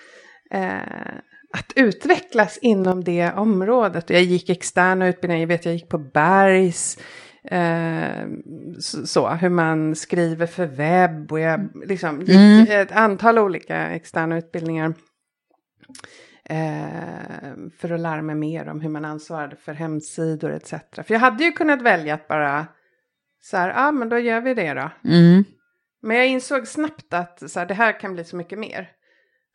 [0.51, 1.17] eh,
[1.53, 4.11] att utvecklas inom det området.
[4.11, 6.99] Jag gick externa utbildningar, jag vet jag gick på Bergs,
[7.51, 8.29] Eh,
[8.79, 12.67] så, så, hur man skriver för webb och jag liksom gick Mm.
[12.83, 14.95] ett antal olika externa utbildningar.
[16.45, 20.71] Eh, för att lära mig mer om hur man ansvarade för hemsidor etc.
[20.93, 22.67] För jag hade ju kunnat välja att bara
[23.43, 24.91] så här, ja ah, men då gör vi det då.
[25.05, 25.45] Mm.
[26.03, 28.91] Men jag insåg snabbt att så här, det här kan bli så mycket mer.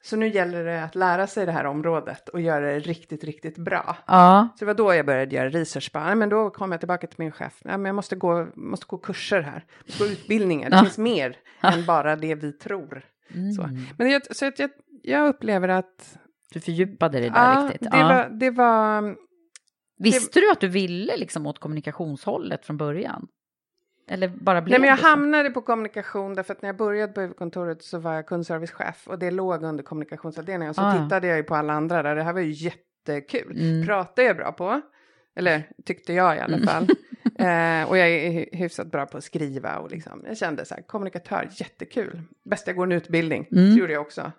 [0.04, 3.58] Så nu gäller det att lära sig det här området och göra det riktigt, riktigt
[3.58, 3.98] bra.
[4.08, 4.48] Ja.
[4.56, 5.92] Så det var då jag började göra research.
[5.94, 7.60] Bara, "Nej, men då kom jag tillbaka till min chef.
[7.64, 9.66] Ja, men jag måste gå, måste gå kurser här.
[9.88, 10.70] Måste gå utbildningar.
[10.70, 10.84] Det Ja.
[10.84, 13.06] finns mer än bara det vi tror.
[13.56, 13.82] Så, Mm.
[13.98, 14.70] men jag, så att jag,
[15.04, 16.18] jag upplever att
[16.54, 17.92] Du fördjupade dig där ja, riktigt.
[17.92, 18.08] det, Ja.
[18.08, 19.16] var, det var...
[20.00, 23.28] Visste du att du ville liksom åt kommunikationshållet från början?
[24.08, 27.22] Eller bara blev Nej, men jag hamnade på kommunikation därför att när jag började på
[27.22, 30.70] huvudkontoret så var jag kundservicechef och det låg under kommunikationsavdelningen.
[30.70, 32.16] Och så Ah, tittade jag ju på alla andra där.
[32.16, 33.58] Det här var ju jättekul.
[33.60, 33.88] Mm.
[33.88, 34.82] Pratar jag bra på.
[35.36, 36.68] Eller tyckte jag i alla Mm.
[36.68, 36.84] fall.
[37.40, 40.24] eh, och jag är hy- hyfsat bra på att skriva och liksom.
[40.28, 42.22] Jag kände så här, kommunikatör, jättekul.
[42.46, 43.48] Bäst jag går en utbildning.
[43.52, 43.72] Mm.
[43.78, 44.32] Gjorde jag också.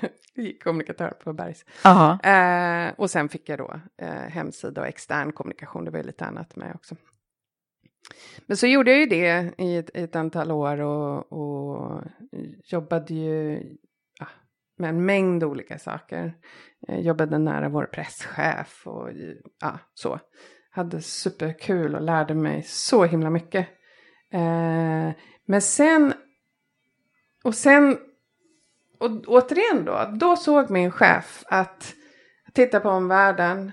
[0.64, 1.64] Kommunikatör på Bergs.
[2.22, 5.84] Eh, och sen fick jag då eh, hemsida och extern kommunikation.
[5.84, 6.96] Det var ju lite annat med också.
[8.46, 12.02] Men så gjorde jag ju det i ett, i ett antal år och, och
[12.64, 13.62] jobbade ju
[14.18, 14.26] ja,
[14.76, 16.34] med en mängd olika saker.
[16.80, 19.10] Jag jobbade nära vår presschef och
[19.60, 20.20] ja, så.
[20.70, 23.68] Hade superkul och lärde mig så himla mycket.
[24.30, 25.10] Eh,
[25.44, 26.12] men sen,
[27.44, 27.98] och sen,
[28.98, 31.94] och återigen då, då såg min chef att
[32.52, 33.72] titta på omvärlden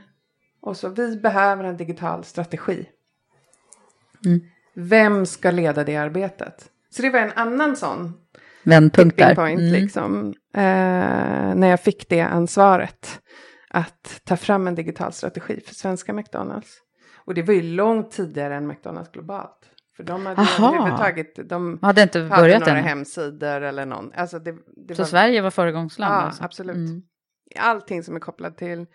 [0.62, 2.90] och så vi behöver en digital strategi.
[4.26, 4.42] Mm.
[4.76, 6.66] Vem ska leda det arbetet?
[6.90, 8.14] Så det var en annan sån
[8.64, 9.36] Vändpunkt där.
[9.36, 9.72] point Mm.
[9.74, 10.34] liksom.
[10.54, 10.62] Eh,
[11.56, 13.20] när jag fick det ansvaret.
[13.74, 16.78] Att ta fram en digital strategi för svenska McDonalds.
[17.26, 19.58] Och det var ju långt tidigare än McDonalds globalt.
[19.98, 20.76] För de hade Aha.
[20.76, 22.84] överhuvudtaget, de Hade inte hade börjat några än.
[22.86, 24.12] hemsidor eller någon.
[24.16, 24.56] Alltså det,
[24.88, 26.44] det Så var, Sverige var föregångsland Ja, alltså?
[26.44, 26.76] absolut.
[26.76, 27.02] Mm.
[27.60, 28.86] Allting som är kopplat till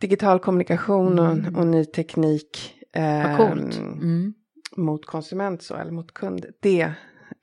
[0.00, 1.56] digital kommunikation och, Mm.
[1.56, 2.74] och ny teknik.
[2.94, 3.76] Vad coolt.
[3.78, 4.34] Mm.
[4.76, 6.46] mot konsument så, eller mot kund.
[6.60, 6.92] Det,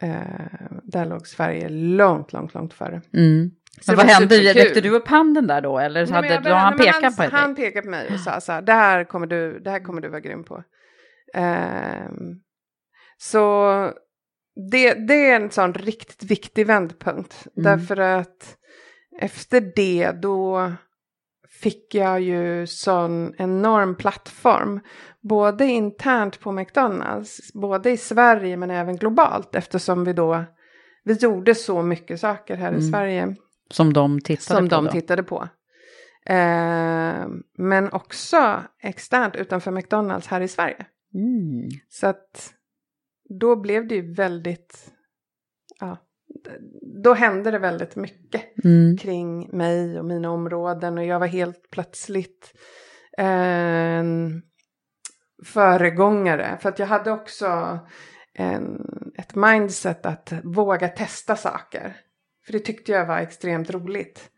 [0.02, 3.02] eh, där låg Sverige långt, långt, långt före.
[3.14, 3.52] Mm.
[3.82, 4.36] Så Men vad hände?
[4.54, 5.80] Räckte du upp handen där då?
[5.80, 7.32] Eller Nej, hade han började- nej, men pekat på dig?
[7.32, 10.02] Han pekade på mig och sa så här, det här kommer du, det här kommer
[10.02, 10.64] du vara grym på.
[11.34, 12.40] Ehm,
[13.18, 13.94] så
[14.72, 17.48] det, det är en sån riktigt viktig vändpunkt.
[17.58, 17.64] Mm.
[17.64, 18.56] Därför att
[19.22, 20.72] efter det då
[21.62, 24.80] fick jag ju sån enorm plattform.
[25.22, 29.56] Både internt på McDonalds, både i Sverige men även globalt.
[29.56, 30.45] Eftersom vi då,
[31.04, 32.91] vi gjorde så mycket saker här i Mm.
[32.91, 33.36] Sverige
[33.72, 34.91] Som de tittade som på de då?
[34.91, 35.48] tittade på.
[36.26, 40.86] Eh, men också externt utanför McDonalds här i Sverige.
[41.13, 41.69] Mm.
[41.89, 42.54] Så att
[43.39, 44.91] då blev det ju väldigt,
[45.80, 45.98] ja,
[47.04, 48.98] då hände det väldigt mycket Mm.
[48.98, 52.54] kring mig och mina områden och jag var helt plötsligt
[53.18, 54.42] en
[55.46, 56.58] föregångare.
[56.62, 57.80] För att jag hade också
[58.34, 58.86] en,
[59.18, 61.98] ett mindset att våga testa saker.
[62.46, 64.30] För det tyckte jag var extremt roligt.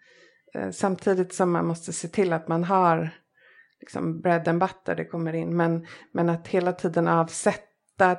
[0.56, 3.10] Eh, samtidigt som man måste se till att man har
[3.80, 5.58] liksom bread and butter det kommer in.
[5.58, 7.71] Men, men att hela tiden avsätta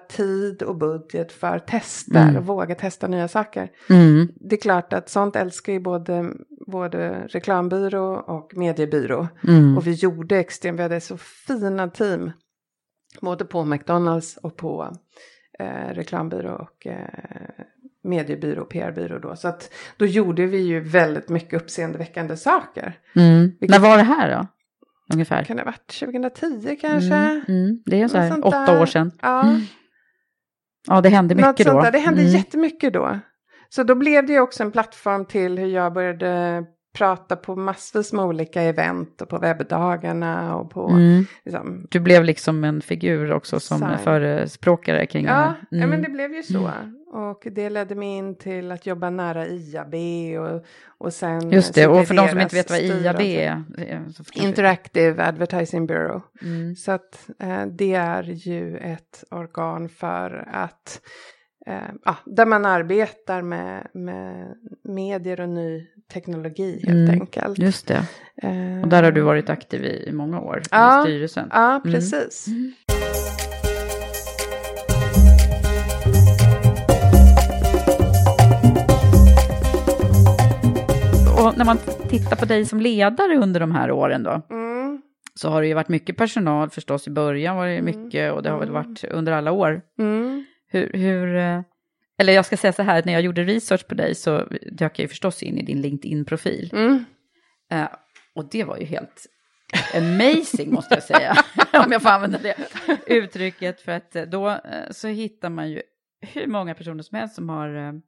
[0.08, 2.36] tid och budget för tester Mm.
[2.36, 3.68] och våga testa nya saker.
[3.90, 4.28] Mm.
[4.36, 6.30] Det är klart att sånt älskar ju både,
[6.66, 9.28] både reklambyrå och mediebyrå.
[9.48, 9.76] Mm.
[9.76, 12.30] Och vi gjorde extremt, vi hade så fina team.
[13.20, 14.96] Både på McDonalds och på
[15.58, 17.08] eh, reklambyrå och eh,
[18.04, 19.36] mediebyrå och PR-byrå då.
[19.36, 22.98] Så att då gjorde vi ju väldigt mycket uppseendeväckande saker.
[23.16, 23.40] Mm.
[23.60, 24.46] Vilket- När var det här då?
[25.12, 25.44] Ungefär?
[25.44, 27.14] Kan det ha varit 2010 kanske?
[27.14, 27.42] Mm.
[27.48, 27.82] Mm.
[27.86, 29.12] Det är så Något här sånt åtta år sedan.
[29.22, 29.60] Ja, Mm.
[30.88, 31.82] Ja, det hände något mycket sånt då.
[31.84, 31.92] där.
[31.92, 32.32] Det hände Mm.
[32.32, 33.18] jättemycket då.
[33.68, 38.12] Så då blev det ju också en plattform till hur jag började prata på massvis
[38.12, 41.24] med olika event och på webbdagarna och på Mm.
[41.44, 43.98] liksom, Du blev liksom en figur också som Sign.
[43.98, 45.54] förespråkare kring det Ja, här.
[45.70, 45.90] ja, Mm.
[45.90, 46.70] men det blev ju så.
[47.12, 49.94] Och det ledde mig in till att jobba nära IAB
[50.40, 50.64] och,
[50.98, 51.50] och sen...
[51.50, 53.62] Just det, och för de som inte vet vad IAB är.
[53.78, 54.00] eh,
[54.34, 56.20] Interactive Advertising Bureau.
[56.42, 56.76] Mm.
[56.76, 61.00] Så att eh, det är ju ett organ för att
[62.04, 67.58] ja, där man arbetar med, med medier och ny teknologi helt Mm, enkelt.
[67.58, 68.06] Just det,
[68.42, 71.00] Eh, och där har du varit aktiv i, i många år Ja.
[71.00, 71.48] i styrelsen.
[71.52, 71.82] Ja, Mm.
[71.82, 72.46] precis.
[81.38, 85.02] Och när man tittar på dig som ledare under de här åren då, Mm.
[85.34, 87.84] så har det ju varit mycket personal förstås i början var det Mm.
[87.84, 89.80] mycket och det har väl varit under alla år.
[89.98, 90.44] Mm.
[90.72, 91.60] Hur, hur, eh,
[92.18, 95.04] eller jag ska säga så här, när jag gjorde research på dig så dök jag
[95.04, 96.70] ju förstås in i din LinkedIn-profil.
[96.72, 97.04] Mm.
[97.72, 97.88] Eh,
[98.34, 99.26] och det var ju helt
[99.94, 101.36] amazing måste jag säga,
[101.84, 102.56] om jag får använda det
[103.06, 103.80] uttrycket.
[103.80, 105.82] För att eh, då så hittar man ju
[106.20, 108.02] hur många personer som helst som har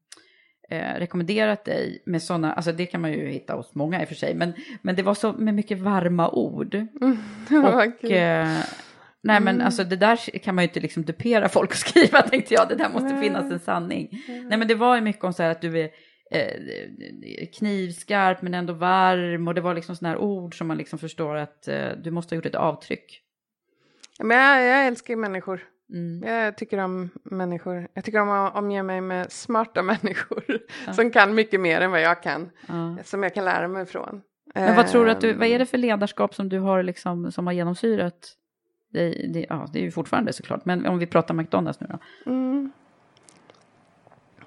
[0.71, 4.09] eh, rekommenderat dig med sådana, alltså det kan man ju hitta hos många i och
[4.09, 6.75] för sig, men, men det var så med mycket varma ord.
[7.51, 8.59] Vad Och eh,
[9.25, 9.67] nej men Mm.
[9.67, 12.75] alltså det där kan man ju inte liksom dupera folk och skriva tänkte jag, det
[12.75, 13.23] där måste Nej.
[13.23, 14.09] finnas en sanning.
[14.29, 15.91] Nej men det var ju mycket om så här att du är
[16.31, 20.99] eh, knivskarp men ändå varm och det var liksom sådana här ord som man liksom
[20.99, 23.21] förstår att eh, du måste ha gjort ett avtryck.
[24.19, 25.61] Men jag, jag älskar ju människor.
[25.93, 26.29] Mm.
[26.35, 27.89] Jag tycker om människor.
[27.95, 30.45] Jag tycker om att omge mig med smarta människor.
[30.87, 30.93] Ja.
[30.93, 32.51] Som kan mycket mer än vad jag kan.
[32.69, 32.97] Ja.
[33.05, 34.23] Som jag kan lära mig ifrån.
[34.55, 36.83] Men vad tror du att du, Ehm, vad är det för ledarskap som du har
[36.83, 38.33] liksom, som har genomsyrat
[38.95, 42.31] det, Det, ja, det är ju fortfarande såklart, men om vi pratar McDonalds nu då.
[42.31, 42.73] Mm.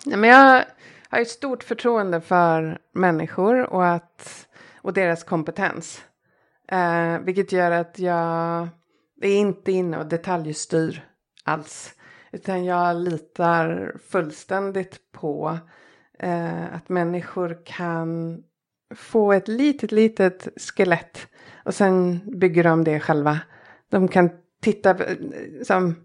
[0.06, 0.66] Ja, men jag
[1.10, 4.48] har ju stort förtroende för människor och, att,
[4.82, 6.02] och deras kompetens.
[6.72, 8.68] Eh, vilket gör att jag
[9.22, 11.06] är inte inne och detaljstyr
[11.44, 11.94] alls.
[12.32, 15.58] Utan jag litar fullständigt på
[16.20, 18.44] eh, att människor kan
[18.96, 21.28] få ett litet, litet skelett
[21.66, 23.40] och sen bygger de det själva.
[23.90, 24.30] De kan
[24.62, 25.16] titta, eh,
[25.64, 25.96] som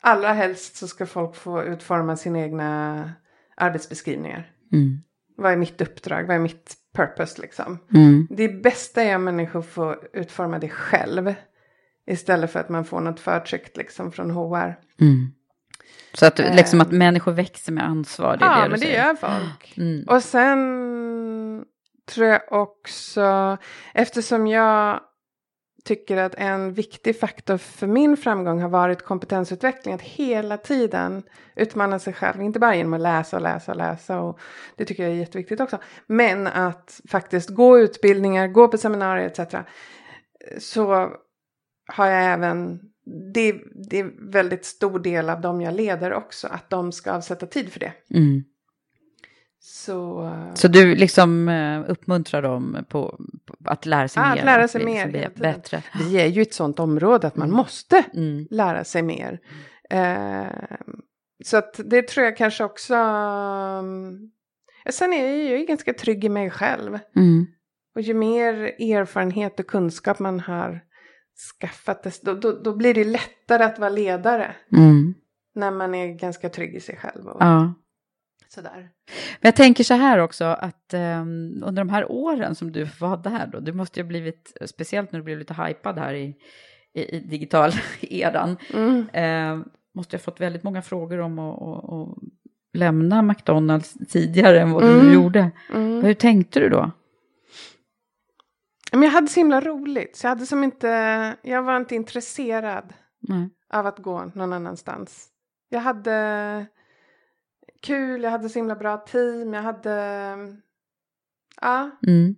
[0.00, 3.12] allra helst så ska folk få utforma sina egna
[3.56, 4.50] arbetsbeskrivningar.
[4.72, 4.98] Mm.
[5.36, 6.26] Vad är mitt uppdrag?
[6.26, 7.78] Vad är mitt purpose liksom?
[7.94, 8.26] Mm.
[8.30, 11.34] Det bästa är om människor får utforma det själv.
[12.06, 14.78] Istället för att man får något förtryckt liksom från HR.
[15.00, 15.32] Mm.
[16.14, 16.56] Så att, Eh.
[16.56, 19.06] liksom att människor växer med ansvar, det är Ja, det men det säger.
[19.06, 19.74] gör folk.
[19.76, 20.04] Mm.
[20.08, 21.64] Och sen
[22.14, 23.58] tror jag också,
[23.94, 25.00] eftersom jag
[25.84, 31.22] tycker att en viktig faktor för min framgång har varit kompetensutveckling, att hela tiden
[31.56, 34.40] utmana sig själv, inte bara genom att läsa och läsa och läsa, och
[34.76, 39.54] det tycker jag är jätteviktigt också, men att faktiskt gå utbildningar, gå på seminarier etc.
[40.58, 41.12] Så
[41.92, 42.80] har jag även,
[43.34, 43.52] det,
[43.90, 47.72] det är väldigt stor del av dem jag leder också, att de ska avsätta tid
[47.72, 47.92] för det.
[48.10, 48.44] Mm.
[49.60, 54.38] Så, Så du liksom eh, uppmuntrar dem på, på att lära sig Ja, mer?
[54.38, 55.52] att lära sig bli- mer bli hela tiden.
[55.52, 55.82] bättre.
[55.98, 58.46] vi är ju ett sånt område att man måste Mm.
[58.50, 59.40] lära sig mer.
[59.90, 60.46] Eh,
[61.44, 62.94] så att det tror jag kanske också...
[62.94, 64.30] um,
[64.90, 66.98] sen är jag ju ganska trygg i mig själv.
[67.16, 67.46] Mm.
[67.94, 70.80] Och ju mer erfarenhet och kunskap man har
[71.60, 74.54] skaffat, då, då, då blir det lättare att vara ledare.
[74.76, 75.14] Mm.
[75.54, 77.26] När man är ganska trygg i sig själv.
[77.26, 77.74] Och Ja.
[78.48, 78.76] Sådär.
[79.40, 83.16] Men jag tänker så här också att ehm, under de här åren som du var
[83.16, 86.34] där då, du måste ju ha blivit, speciellt när du blev lite hypad här i,
[86.94, 89.08] i, i digital eran, Mm.
[89.12, 92.18] eh, måste jag ha fått väldigt många frågor om att, att, att
[92.72, 95.12] lämna McDonalds tidigare än vad du Mm.
[95.14, 95.50] gjorde.
[95.74, 96.04] Mm.
[96.04, 96.90] Hur tänkte du då?
[98.92, 100.16] Men jag hade så himla roligt.
[100.16, 100.88] Så jag, hade som inte,
[101.42, 103.48] jag var inte intresserad Nej.
[103.72, 105.28] av att gå någon annanstans.
[105.68, 106.66] Jag hade
[107.82, 109.92] kul, jag hade så himla bra team, jag hade...
[111.60, 112.36] Ja, Mm.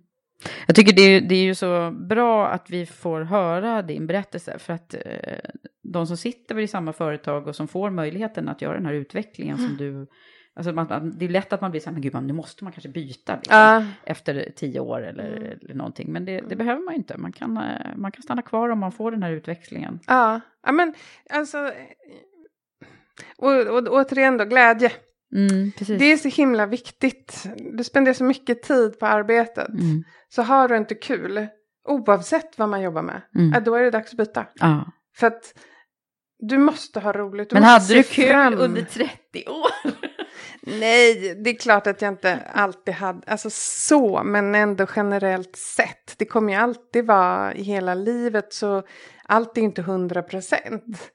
[0.67, 4.59] Jag tycker det är, det är ju så bra att vi får höra din berättelse
[4.59, 5.49] för att eh,
[5.83, 9.57] de som sitter i samma företag och som får möjligheten att göra den här utvecklingen
[9.57, 10.07] som du,
[10.53, 12.63] alltså man, det är lätt att man blir så här, men gud, man, nu måste
[12.63, 15.59] man kanske byta liksom, ja, efter tio år eller, Mm.
[15.61, 18.69] eller någonting, men det, det behöver man inte, man kan, eh, man kan stanna kvar
[18.69, 19.99] om man får den här utväxlingen.
[20.07, 20.41] ja.
[20.63, 20.93] ja men
[21.29, 21.71] alltså...
[23.37, 24.91] Och, och återigen då, glädje.
[25.35, 25.71] Mm.
[25.99, 27.43] Det är så himla viktigt.
[27.77, 29.69] Du spenderar så mycket tid på arbetet.
[29.69, 31.47] Mm, Så har du inte kul,
[31.87, 33.63] oavsett vad man jobbar med, mm.
[33.63, 34.45] då är det dags att byta.
[34.55, 34.91] Ja.
[35.17, 35.53] För att
[36.39, 37.49] du måste ha roligt.
[37.49, 38.53] Du Men hade du kul fram.
[38.53, 39.09] under 30
[39.47, 39.91] år?
[40.79, 46.17] Nej, det är klart att jag inte alltid hade, alltså så, men ändå generellt sett.
[46.17, 48.83] Det kommer ju alltid vara i hela livet så
[49.25, 51.11] allt är inte hundra procent.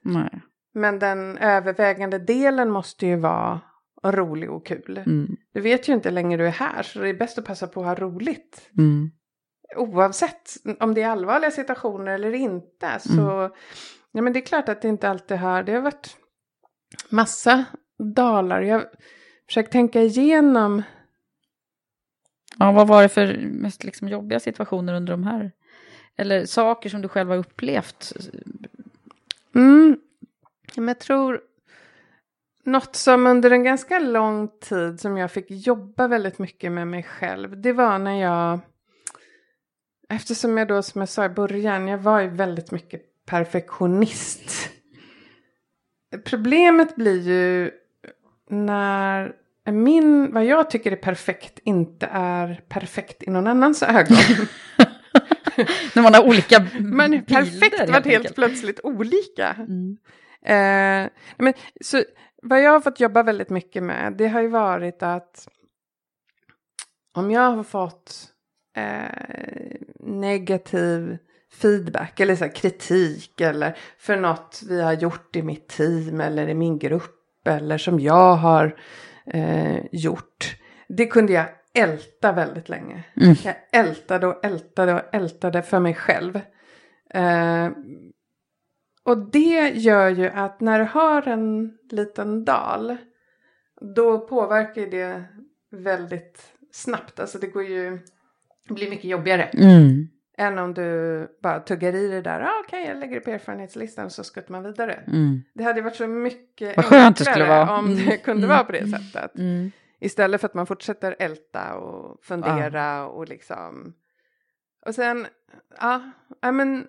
[0.73, 3.61] Men den övervägande delen måste ju vara
[4.03, 4.97] rolig och kul.
[5.05, 7.45] Mm, Du vet ju inte hur länge du är här så det är bäst att
[7.45, 8.69] passa på att ha roligt.
[8.77, 9.11] mm,
[9.75, 12.99] Oavsett om det är allvarliga situationer eller inte.
[12.99, 13.49] Så
[14.11, 16.17] ja, men det är klart att det inte alltid har, det har varit
[17.09, 17.65] massa
[18.15, 18.61] dalar.
[18.61, 18.83] Jag
[19.47, 20.83] försöker tänka igenom
[22.59, 25.51] Ja, vad var det för mest liksom jobbiga situationer under de här?
[26.15, 28.13] Eller saker som du själv har upplevt?
[29.55, 29.99] Mm.
[30.75, 31.41] Men jag tror
[32.67, 37.03] något som under en ganska lång tid som jag fick jobba väldigt mycket med mig
[37.03, 37.61] själv.
[37.61, 38.59] Det var när jag
[40.09, 44.69] eftersom jag då som jag sa i början, jag var ju väldigt mycket perfektionist.
[46.25, 47.71] Problemet blir ju
[48.49, 49.33] när
[49.65, 54.17] min, vad jag tycker är perfekt inte är perfekt i någon annans ögon.
[55.95, 59.55] När man har olika Men bilder, perfekt helt var helt plötsligt olika.
[59.57, 59.97] Mm.
[60.45, 62.03] Eh, men, så,
[62.41, 65.47] vad jag har fått jobba väldigt mycket med det har ju varit att
[67.13, 68.31] om jag har fått
[68.75, 71.17] eh, negativ
[71.61, 76.53] feedback eller så kritik eller för något vi har gjort i mitt team eller i
[76.53, 78.79] min grupp eller som jag har
[79.25, 80.55] eh, gjort.
[80.87, 83.03] Det kunde jag älta väldigt länge.
[83.21, 83.35] Mm.
[83.43, 86.35] Jag ältade och ältade och ältade för mig själv.
[87.13, 87.69] Eh,
[89.07, 92.97] och det gör ju att när du har en liten dal
[93.95, 95.23] då påverkar det
[95.71, 97.19] väldigt snabbt.
[97.19, 97.99] Alltså det går ju,
[98.67, 99.43] det blir mycket jobbigare.
[99.43, 100.07] Mm.
[100.37, 102.41] Än om du bara tuggar i det där.
[102.41, 104.93] Ah, Okej, jag lägger det på erfarenhetslistan så skuttar man vidare.
[105.07, 105.41] Mm.
[105.53, 108.17] Det hade varit så mycket Vad skönt det skulle enklare om det Mm.
[108.17, 108.49] kunde Mm.
[108.55, 109.37] vara på det sättet.
[109.37, 109.71] Mm.
[109.99, 113.93] Istället för att man fortsätter älta och fundera och liksom.
[114.85, 115.27] Och sen,
[115.81, 116.01] ja,
[116.41, 116.87] ja men.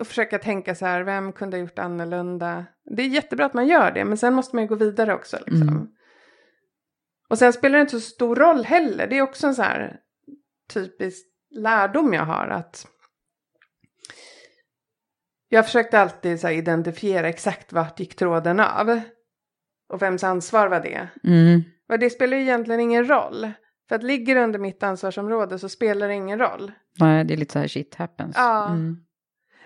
[0.00, 2.66] Och försöka tänka så här, vem kunde ha gjort annorlunda?
[2.96, 5.36] Det är jättebra att man gör det, men sen måste man ju gå vidare också.
[5.36, 5.68] Liksom.
[5.68, 5.88] Mm.
[7.28, 9.06] Och sen spelar det inte så stor roll heller.
[9.06, 9.96] Det är också en så här
[10.72, 12.86] typisk lärdom jag har att.
[15.48, 19.00] Jag försökte alltid så identifiera exakt vart gick tråden av.
[19.88, 21.08] Och vems ansvar var det?
[21.24, 21.62] Mm.
[21.88, 23.50] Och det spelar ju egentligen ingen roll.
[23.88, 26.72] För att ligger det under mitt ansvarsområde så spelar det ingen roll.
[27.00, 28.36] Nej, det är lite så här shit happens.
[28.36, 28.68] Ja.
[28.68, 29.05] Mm.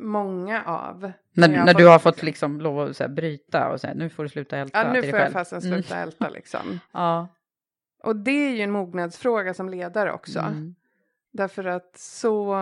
[0.00, 1.12] många av.
[1.32, 4.22] När, när du har fått liksom lov att så här, bryta och säga nu får
[4.22, 5.72] du sluta älta Ja, nu får jag fasen Mm.
[5.82, 6.80] sluta älta liksom.
[6.92, 7.28] Ja.
[8.02, 10.38] Och det är ju en mognadsfråga som ledare också.
[10.40, 10.74] Mm.
[11.32, 12.54] Därför att så,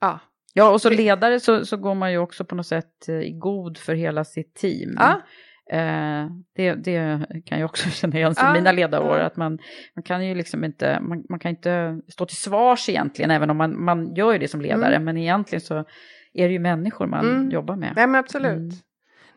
[0.00, 0.20] ja.
[0.54, 3.30] Ja, och så ledare så, så går man ju också på något sätt eh, i
[3.32, 4.96] god för hela sitt team.
[4.98, 5.20] Ja.
[5.76, 6.26] Eh,
[6.56, 9.24] det, det kan jag också känna igen från Ja, mina ledarår, ja.
[9.24, 9.58] att man,
[9.94, 13.56] man kan ju liksom inte, man, man kan inte stå till svars egentligen, även om
[13.56, 15.04] man, man gör ju det som ledare, Mm.
[15.04, 15.84] men egentligen så
[16.36, 17.50] är det ju människor man Mm.
[17.50, 17.92] jobbar med.
[17.96, 18.52] Nej men absolut.
[18.52, 18.68] Mm.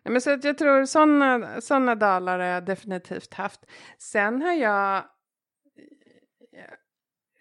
[0.05, 3.59] Nej, men så att jag tror sådana såna dalar har jag definitivt haft.
[3.97, 5.03] Sen har jag...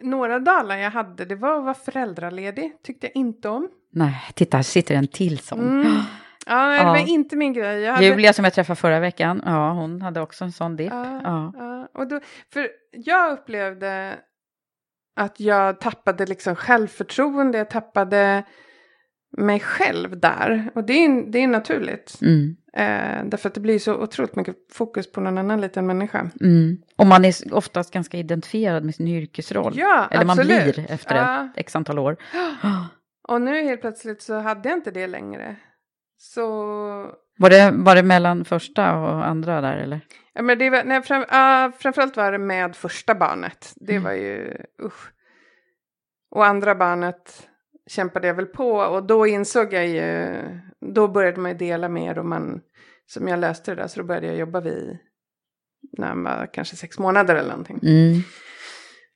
[0.00, 2.72] Några dalar jag hade, det var att vara föräldraledig.
[2.82, 3.68] Tyckte jag inte om.
[3.92, 5.60] Nej, titta, här sitter en till sån.
[5.80, 5.92] Mm.
[6.46, 6.90] Ja, nej, det Ja.
[6.90, 7.86] var inte min grej.
[7.86, 8.04] Hade...
[8.04, 10.92] Julia som jag träffade förra veckan, ja hon hade också en sån dipp.
[10.92, 11.52] Ja, Ja.
[11.56, 11.88] ja.
[11.94, 12.20] Och då,
[12.52, 14.18] för jag upplevde
[15.16, 18.42] att jag tappade liksom självförtroende, jag tappade
[19.36, 20.70] mig själv där.
[20.74, 22.18] Och det är, det är naturligt.
[22.22, 22.56] Mm.
[22.72, 26.30] Eh, därför att det blir så otroligt mycket fokus på någon annan liten människa.
[26.40, 26.76] Mm.
[26.96, 29.72] Och man är oftast ganska identifierad med sin yrkesroll.
[29.76, 30.74] Ja, Eller man absolut.
[30.76, 31.44] blir efter Ja.
[31.44, 32.16] ett x antal år.
[33.28, 35.56] Och nu helt plötsligt så hade jag inte det längre.
[36.16, 36.42] Så
[37.38, 40.00] Var det, var det mellan första och andra där eller?
[40.34, 43.72] Ja, men det var, nej, fram, ja, framförallt var det med första barnet.
[43.76, 44.04] Det Mm.
[44.04, 45.12] var ju usch.
[46.30, 47.48] Och andra barnet
[47.88, 50.42] kämpade jag väl på och då insåg jag ju,
[50.80, 52.60] då började man ju dela mer och man,
[53.06, 54.98] som jag löste det där, så då började jag jobba vid,
[55.98, 57.80] när han var kanske sex månader eller någonting.
[57.82, 58.22] Mm.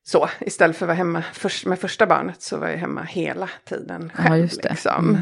[0.04, 3.50] Så, istället för att vara hemma först, med första barnet så var jag hemma hela
[3.64, 4.42] tiden Ja, själv.
[4.42, 4.70] just det.
[4.70, 5.18] Liksom.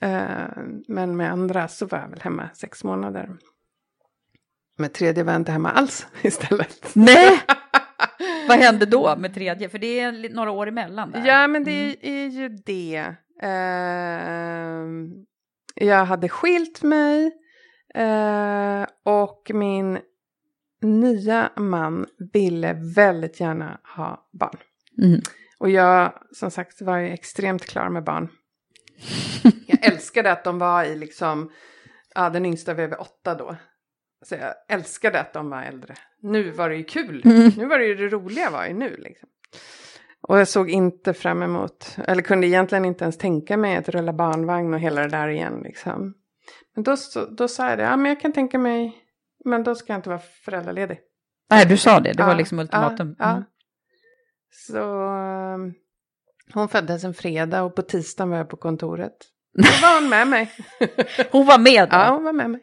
[0.00, 0.24] Mm.
[0.24, 3.36] Eh, men med andra så var jag väl hemma sex månader.
[4.78, 6.90] Med tredje var jag inte hemma alls istället.
[6.92, 7.40] Nej!
[8.48, 9.68] Vad hände då med tredje?
[9.68, 11.26] För det är några år emellan där.
[11.26, 11.96] Ja, men det Mm.
[12.00, 13.14] är ju det.
[13.42, 15.10] Ehm,
[15.74, 17.32] jag hade skilt mig
[17.94, 19.98] eh, och min
[20.82, 24.56] nya man ville väldigt gärna ha barn.
[25.02, 25.20] Mm.
[25.58, 28.28] Och jag, som sagt, var ju extremt klar med barn.
[29.66, 31.50] Jag älskade att de var i liksom,
[32.14, 33.56] ja den yngsta var över åtta då.
[34.22, 35.94] Så jag älskade att de var äldre.
[36.32, 37.22] Nu var det ju kul.
[37.24, 37.52] Mm.
[37.56, 39.28] Nu var det ju det roliga var ju nu liksom.
[40.28, 44.12] Och jag såg inte fram emot, eller kunde egentligen inte ens tänka mig att rulla
[44.12, 46.14] barnvagn och hela det där igen liksom.
[46.74, 46.96] Men då,
[47.30, 48.96] då sa jag det, ja men jag kan tänka mig,
[49.44, 51.00] men då ska jag inte vara föräldraledig.
[51.50, 52.12] Nej, du sa det.
[52.12, 53.16] Det var Ja, liksom ultimatum.
[53.18, 53.30] Ja, ja.
[53.30, 53.44] Mm.
[54.50, 54.78] Så
[55.54, 55.74] um,
[56.54, 59.16] hon föddes en fredag och på tisdagen var jag på kontoret.
[59.52, 60.52] Då var hon med mig.
[61.30, 61.96] Hon var med då?
[61.96, 62.60] Ja, hon var med mig.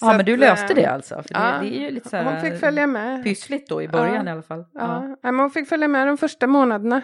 [0.00, 1.14] Ja, men du löste eh, det alltså?
[1.14, 3.24] För det, ja, det är ju lite så Hon fick följa med.
[3.24, 4.64] pyssligt då i början Ja, i alla fall.
[4.74, 5.32] Ja, ja.
[5.32, 7.02] men hon fick följa med de första månaderna.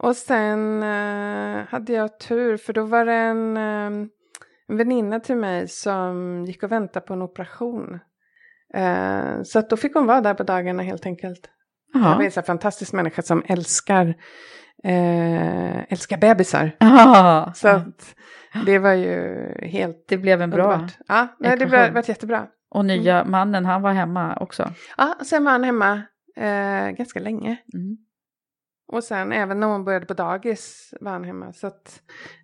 [0.00, 4.08] Och sen eh, hade jag tur för då var det en, eh,
[4.68, 8.00] en väninna till mig som gick och väntade på en operation.
[8.74, 11.50] Eh, så att då fick hon vara där på dagarna helt enkelt.
[11.94, 12.08] Jaha.
[12.10, 14.14] Jag var en så fantastisk människa som älskar,
[14.84, 16.76] eh, älskar bebisar.
[16.78, 17.52] Ja.
[17.54, 18.14] Så att
[18.66, 20.92] det var ju helt Det blev en bra underbart.
[21.08, 22.46] Ja, nej, det blev, varit jättebra.
[22.70, 24.72] Och nya mannen, han var hemma också.
[24.96, 26.02] Ja, sen var han hemma
[26.36, 27.56] eh, ganska länge.
[27.74, 27.96] Mm.
[28.92, 31.52] Och sen även när hon började på dagis var han hemma.
[31.52, 32.00] Så att,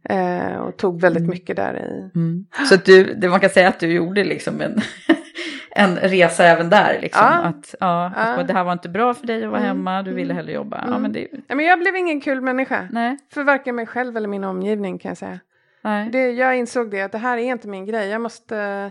[0.08, 1.30] eh, och tog väldigt Mm.
[1.30, 2.10] mycket där i.
[2.18, 2.46] Mm.
[2.68, 4.80] Så du, det man kan säga att du gjorde liksom en,
[5.76, 6.98] en resa även där.
[7.02, 7.26] Liksom.
[7.26, 7.32] Ja.
[7.42, 8.22] Att, ja, Ja.
[8.40, 9.68] att det här var inte bra för dig att vara Mm.
[9.76, 10.76] hemma, du ville hellre jobba.
[10.82, 11.02] Ja, Mm.
[11.02, 12.88] men det, men jag blev ingen kul människa.
[12.90, 15.40] nej, För varken mig själv eller min omgivning kan jag säga.
[15.84, 16.08] Nej.
[16.10, 18.08] Det, jag insåg det att det här är inte min grej.
[18.08, 18.90] Jag måste,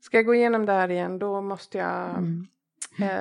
[0.00, 2.46] ska jag gå igenom det här igen då måste jag Mm.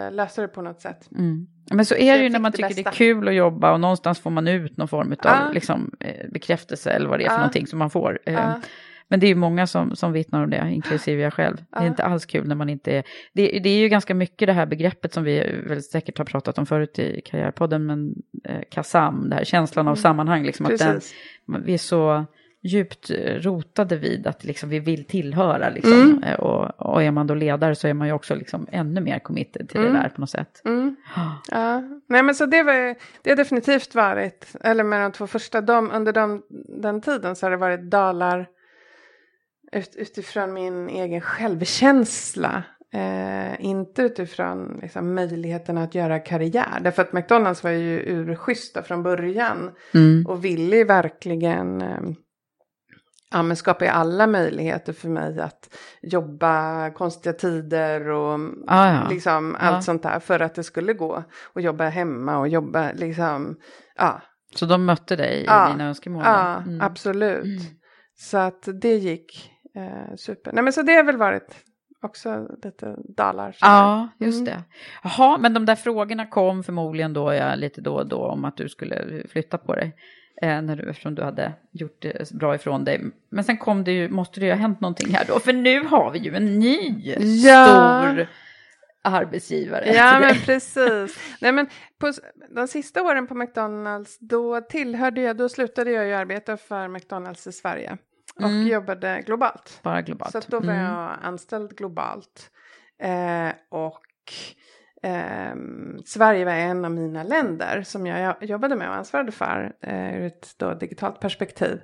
[0.08, 1.10] eh, lösa det på något sätt.
[1.18, 1.48] Mm.
[1.72, 2.98] Men så är Så det ju när man det tycker det är bästa.
[2.98, 5.52] kul att jobba och någonstans får man ut någon form av Ja.
[5.54, 7.40] liksom, eh, bekräftelse eller vad det är för Ja.
[7.40, 8.20] någonting som man får.
[8.26, 8.62] Eh, Ja.
[9.08, 11.58] Men det är ju många som, som vittnar om det, inklusive jag själv.
[11.58, 13.04] Det är inte alls kul när man inte är...
[13.34, 16.58] Det, det är ju ganska mycket det här begreppet som vi väl säkert har pratat
[16.58, 20.02] om förut i Karriärpodden, men eh, KASAM, det här känslan av Mm.
[20.02, 21.14] sammanhang, liksom att den, Precis.
[21.66, 22.26] vi är så
[22.64, 25.70] djupt eh, rotade vid att liksom vi vill tillhöra.
[25.70, 25.94] Liksom.
[25.94, 26.24] Mm.
[26.24, 29.20] Eh, Och, och är man då ledare så är man ju också liksom ännu mer
[29.20, 29.94] committed till Mm.
[29.94, 30.62] det där på något sätt.
[30.66, 30.96] Mm.
[31.52, 35.62] Ja, nej men så det, var, det har definitivt varit, eller med de två första,
[35.62, 36.42] de, under de,
[36.82, 38.48] den tiden så har det varit dalar
[39.72, 42.64] ut, utifrån min egen självkänsla.
[42.94, 46.80] Eh, inte utifrån liksom, möjligheten att göra karriär.
[46.82, 49.72] Därför att McDonalds var ju urschyssta från början.
[49.94, 50.26] Mm.
[50.28, 52.00] Och ville verkligen eh,
[53.32, 59.08] ja, men skapa ju alla möjligheter för mig att jobba konstiga tider och Ah, ja.
[59.10, 59.66] liksom Ja.
[59.68, 61.24] allt sånt där för att det skulle gå.
[61.54, 63.56] Och jobba hemma och jobba liksom,
[63.96, 64.22] ja.
[64.56, 65.70] Så de mötte dig Ja.
[65.70, 66.24] i dina önskemål?
[66.26, 66.82] Ja, Mm.
[66.82, 67.44] absolut.
[67.44, 67.58] Mm.
[68.16, 70.52] Så att det gick eh, super.
[70.54, 71.56] Nej men så det har väl varit
[72.04, 73.56] också lite dalar.
[73.62, 74.46] Ja, just Mm.
[74.46, 74.64] det.
[75.04, 78.58] Jaha, men de där frågorna kom förmodligen då ja, lite då och då om att
[78.58, 79.96] du skulle flytta på dig.
[80.42, 83.02] Eh, när du, eftersom du hade gjort det bra ifrån dig.
[83.30, 85.40] Men sen kom det ju, måste det ju ha hänt någonting här då.
[85.40, 87.02] För nu har vi ju en ny
[87.46, 87.66] Ja.
[88.06, 88.28] stor
[89.04, 89.94] arbetsgivare.
[89.94, 91.20] Ja men precis.
[91.42, 91.68] Nej, men
[92.00, 92.12] på,
[92.56, 97.48] de sista åren på McDonalds då tillhörde jag, då slutade jag ju arbeta för McDonalds
[97.48, 97.98] i Sverige.
[98.36, 98.68] Och Mm.
[98.68, 99.80] jobbade globalt.
[99.84, 100.32] Bara globalt.
[100.32, 100.86] Så då var Mm.
[100.86, 102.52] jag anställd globalt.
[103.04, 104.02] Eh, och
[105.02, 110.20] ehm, Sverige var en av mina länder som jag jobbade med och ansvarade för eh,
[110.20, 111.82] ur ett då digitalt perspektiv.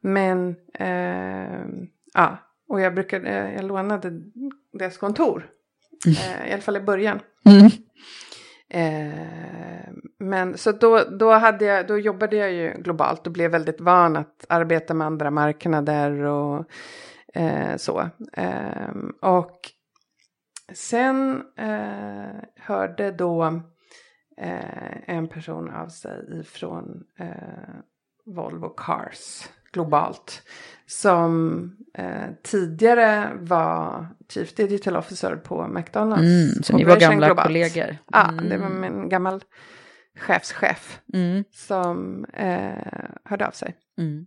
[0.00, 2.38] Men ehm, ja,
[2.68, 4.12] och jag brukade, eh, jag lånade
[4.72, 5.50] deras kontor.
[6.06, 7.20] Eh, I alla fall i början.
[7.44, 7.70] Mm.
[8.70, 13.80] Eh, men så då, då, hade jag, då jobbade jag ju globalt och blev väldigt
[13.80, 16.64] van att arbeta med andra marknader och
[17.34, 18.08] eh, så.
[18.32, 19.60] Eh, och
[20.72, 23.44] sen eh, hörde då
[24.36, 27.28] eh, en person av sig ifrån eh,
[28.26, 30.42] Volvo Cars globalt.
[30.86, 31.62] Som
[31.94, 36.22] eh, tidigare var Chief Digital Officer på McDonalds.
[36.22, 37.46] Mm, så ni var gamla globalt.
[37.46, 37.84] kollegor.
[37.88, 37.96] Mm.
[38.12, 39.44] Ja, det var min gammal
[40.18, 41.44] chefschef Mm.
[41.52, 43.76] som eh, hörde av sig.
[43.98, 44.26] Mm.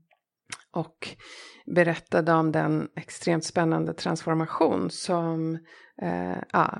[0.71, 1.07] Och
[1.75, 5.55] berättade om den extremt spännande transformation som
[6.01, 6.79] eh, ja,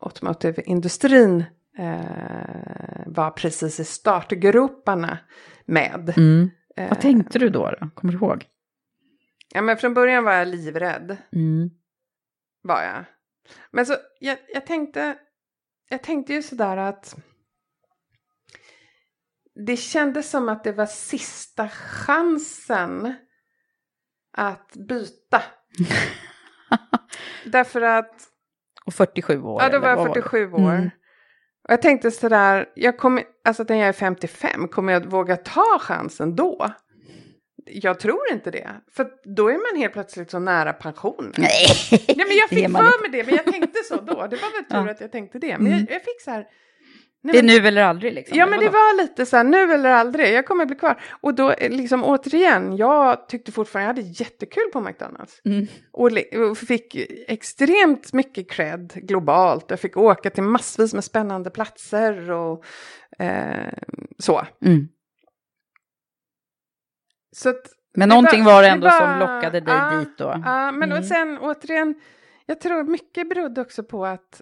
[0.00, 1.44] automotive-industrin
[1.78, 5.18] eh, var precis i startgroparna
[5.64, 6.14] med.
[6.16, 6.50] Mm.
[6.76, 7.70] Eh, Vad tänkte du då?
[7.80, 7.90] då?
[7.94, 8.44] Kommer du ihåg?
[9.54, 11.16] Ja, men från början var jag livrädd.
[11.32, 11.70] Mm.
[12.62, 13.04] Var jag.
[13.70, 15.18] Men så, jag, jag tänkte,
[15.88, 17.16] jag tänkte ju sådär att
[19.66, 23.14] det kändes som att det var sista chansen
[24.36, 25.42] att byta.
[27.44, 28.14] Därför att,
[28.86, 29.62] Och 47 år?
[29.62, 30.14] ja då var jag vad det?
[30.22, 30.58] 47 år.
[30.74, 30.90] Mm.
[31.68, 35.78] Och jag tänkte sådär, jag kommer, alltså när jag är 55, kommer jag våga ta
[35.80, 36.70] chansen då?
[37.66, 38.70] Jag tror inte det.
[38.92, 41.32] För då är man helt plötsligt så nära pension.
[41.38, 44.14] Nej, Nej men jag fick för mig det, men jag tänkte så då.
[44.14, 44.90] Det var väl tur Ja.
[44.90, 45.58] att jag tänkte det.
[45.58, 45.78] Men Mm.
[45.78, 46.46] jag, jag fick så här...
[47.24, 48.38] nej, Det är nu eller aldrig liksom?
[48.38, 51.00] Ja men det var lite så här, nu eller aldrig, jag kommer bli kvar.
[51.20, 55.40] Och då eh, liksom återigen, jag tyckte fortfarande, jag hade jättekul på McDonalds.
[55.44, 55.66] Mm.
[55.92, 56.10] Och,
[56.50, 56.96] och fick
[57.28, 59.70] extremt mycket cred globalt.
[59.70, 62.64] Jag fick åka till massvis med spännande platser och
[63.18, 63.72] eh,
[64.18, 64.46] så.
[64.64, 64.88] Mm.
[67.36, 67.62] så att,
[67.96, 70.24] Men det någonting var det ändå var- som lockade dig ja, dit då?
[70.44, 70.98] Ja, men Mm.
[70.98, 71.94] och sen återigen,
[72.46, 74.40] jag tror mycket berodde också på att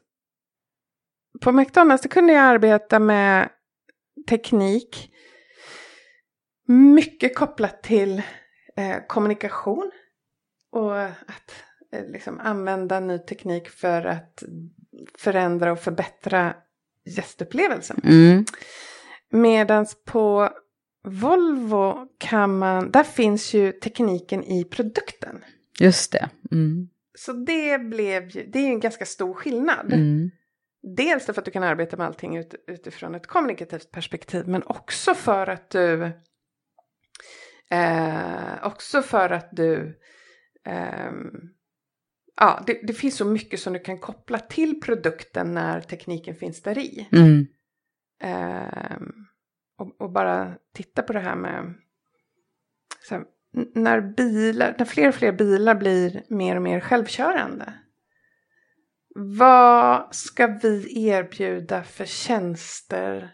[1.42, 3.48] på McDonalds kunde jag arbeta med
[4.28, 5.12] teknik.
[6.66, 8.22] Mycket kopplat till
[8.76, 9.90] eh, kommunikation.
[10.72, 11.54] Och att
[11.92, 14.42] eh, liksom använda ny teknik för att
[15.18, 16.54] förändra och förbättra
[17.04, 18.00] gästupplevelsen.
[18.04, 18.44] Mm.
[19.30, 20.50] Medans på
[21.04, 25.44] Volvo kan man, där finns ju tekniken i produkten.
[25.80, 26.28] Just det.
[26.52, 26.88] Mm.
[27.14, 29.92] Så det blev ju, det är ju en ganska stor skillnad.
[29.92, 30.30] Mm.
[30.82, 35.14] Dels därför att du kan arbeta med allting ut, utifrån ett kommunikativt perspektiv, men också
[35.14, 36.12] för att du
[37.70, 40.00] eh, också för att du
[40.64, 41.30] ehm,
[42.36, 46.62] ja, det, det finns så mycket som du kan koppla till produkten när tekniken finns
[46.62, 47.08] där i.
[47.12, 47.46] Mm.
[48.22, 49.12] Ehm,
[49.78, 51.74] och, och bara titta på det här med
[53.10, 53.24] här,
[53.74, 57.72] när bilar, när fler och fler bilar blir mer och mer självkörande.
[59.14, 63.30] Vad ska vi erbjuda för tjänster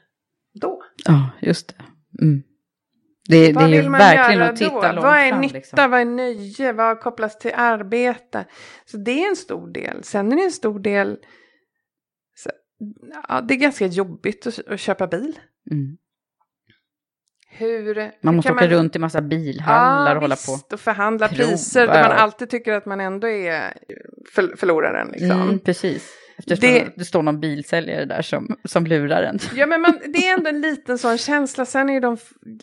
[0.60, 0.82] då?
[1.04, 1.84] Ja, just det.
[2.24, 2.42] Mm.
[3.28, 4.92] Det, det Vad är ju vill man verkligen göra att titta då?
[4.92, 5.40] långt Vad är fram.
[5.40, 5.90] nytta, liksom.
[5.90, 8.44] vad är nöje, vad kopplas till arbete?
[8.84, 10.04] Så det är en stor del.
[10.04, 11.18] Sen är det en stor del,
[12.34, 12.50] så,
[13.28, 15.38] ja, det är ganska jobbigt att, att köpa bil.
[15.70, 15.96] Mm.
[17.58, 20.52] Hur, Man måste åka runt i massa bilhallar och hålla på.
[20.52, 21.44] visst, och förhandla Prova.
[21.50, 23.74] priser där man alltid tycker att man ändå är
[24.34, 25.08] för, förloraren.
[25.08, 25.30] Liksom.
[25.42, 26.14] Mm, precis.
[26.38, 27.04] Eftersom Det- det...
[27.04, 29.38] står någon bilsäljare där som, som lurar en.
[29.54, 31.64] Ja, men man, det är ändå en liten sån känsla.
[31.64, 32.16] Sen är de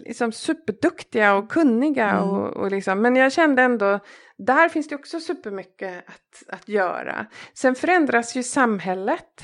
[0.05, 2.09] liksom superduktiga och kunniga.
[2.09, 2.23] Mm.
[2.29, 3.99] Och, och liksom, men jag kände ändå,
[4.37, 7.25] där finns det också supermycket att, att göra.
[7.53, 9.43] Sen förändras ju samhället.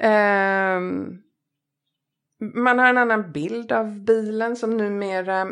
[0.00, 1.06] Ehm,
[2.54, 5.48] man har en annan bild av bilen som numera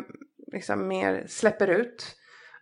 [0.51, 2.15] liksom mer släpper ut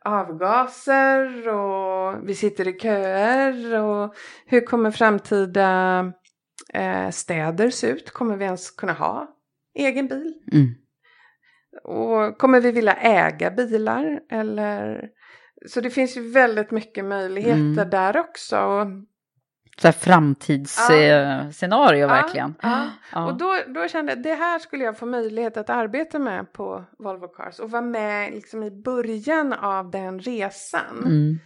[0.06, 4.16] avgaser och vi sitter i köer och
[4.46, 6.00] hur kommer framtida
[6.74, 8.12] eh, städer se ut?
[8.12, 9.36] Kommer vi ens kunna ha
[9.74, 10.34] egen bil?
[10.52, 10.68] Mm.
[11.84, 14.20] Och kommer vi vilja äga bilar?
[14.32, 15.10] Eller...
[15.68, 17.90] Så det finns ju väldigt mycket möjligheter Mm.
[17.90, 18.58] där också.
[18.58, 18.88] Och,
[19.78, 22.56] Så framtidsscenario verkligen.
[22.62, 23.26] Ja, Ja.
[23.26, 26.54] Och då, då kände jag att det här skulle jag få möjlighet att arbeta med
[26.54, 31.40] på Volvo Cars och vara med liksom i början av den resan Mm.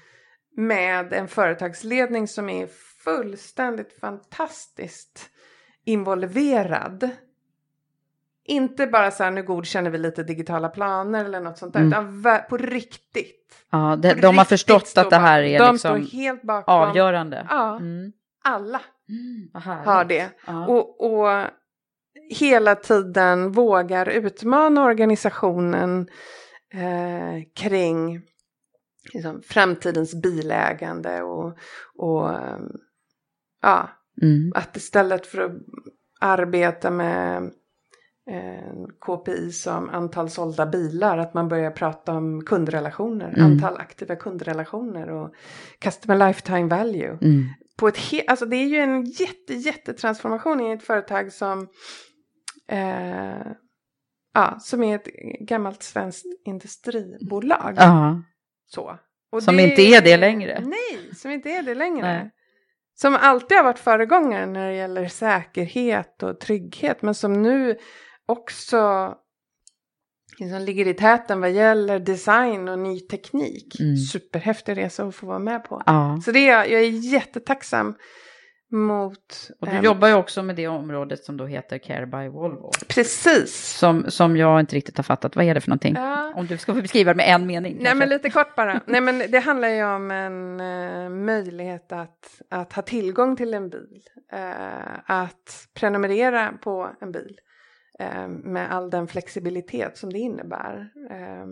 [0.57, 2.67] med en företagsledning som är
[3.03, 5.29] fullständigt fantastiskt
[5.85, 7.09] involverad.
[8.47, 11.89] Inte bara så här nu godkänner vi lite digitala planer eller något sånt där, Mm.
[11.91, 13.65] utan på riktigt.
[13.71, 16.41] Ja, det, På de har riktigt förstått står att det här är liksom står helt
[16.41, 16.73] bakom.
[16.73, 17.47] avgörande.
[17.49, 18.11] Ja, Mm.
[18.43, 18.81] alla
[19.53, 19.85] härligt.
[19.85, 20.29] har det.
[20.47, 20.67] Ja.
[20.67, 21.43] Och, och
[22.29, 26.07] hela tiden vågar utmana organisationen
[26.73, 28.21] eh, kring
[29.13, 31.57] liksom, framtidens bilägande och,
[31.97, 32.31] och
[33.61, 33.89] ja,
[34.21, 34.51] Mm.
[34.55, 35.51] att istället för att
[36.19, 37.51] arbeta med
[39.05, 43.45] KPI som antal sålda bilar, att man börjar prata om kundrelationer, Mm.
[43.51, 45.33] antal aktiva kundrelationer och
[45.79, 47.17] customer lifetime value.
[47.21, 47.43] Mm.
[47.77, 51.67] På ett he- alltså det är ju en jätte, jättetransformation i ett företag som,
[52.69, 53.47] eh,
[54.33, 55.07] ja, som är ett
[55.39, 57.73] gammalt svenskt industribolag.
[57.77, 58.21] Ja.
[58.67, 58.99] Så.
[59.31, 60.63] Och Som inte är det längre.
[60.65, 62.01] Nej, som inte är det längre.
[62.13, 62.31] Nej.
[62.97, 67.01] Som alltid har varit föregångare när det gäller säkerhet och trygghet.
[67.01, 67.77] Men som nu
[68.25, 69.13] också
[70.39, 73.79] liksom ligger i täten vad gäller design och ny teknik.
[73.79, 73.97] Mm.
[73.97, 75.83] Superhäftig resa att få vara med på.
[75.85, 76.19] Ja.
[76.25, 77.95] Så det är, jag är jättetacksam
[78.71, 79.51] mot...
[79.59, 82.71] Och du ehm, jobbar ju också med det området som då heter Care by Volvo.
[82.87, 83.77] Precis.
[83.77, 85.35] Som, som jag inte riktigt har fattat.
[85.35, 85.95] Vad är det för någonting?
[85.95, 86.33] Ja.
[86.35, 87.73] Om du ska få beskriva det med en mening.
[87.75, 87.99] Nej kanske.
[87.99, 88.81] men lite kort bara.
[88.85, 93.69] Nej men det handlar ju om en eh, möjlighet att, att ha tillgång till en
[93.69, 94.01] bil.
[94.31, 97.35] Eh, att prenumerera på en bil.
[97.99, 100.91] Eh, med all den flexibilitet som det innebär.
[101.09, 101.43] Eh,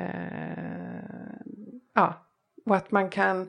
[0.00, 1.40] eh,
[1.94, 2.26] ja,
[2.66, 3.40] och att man kan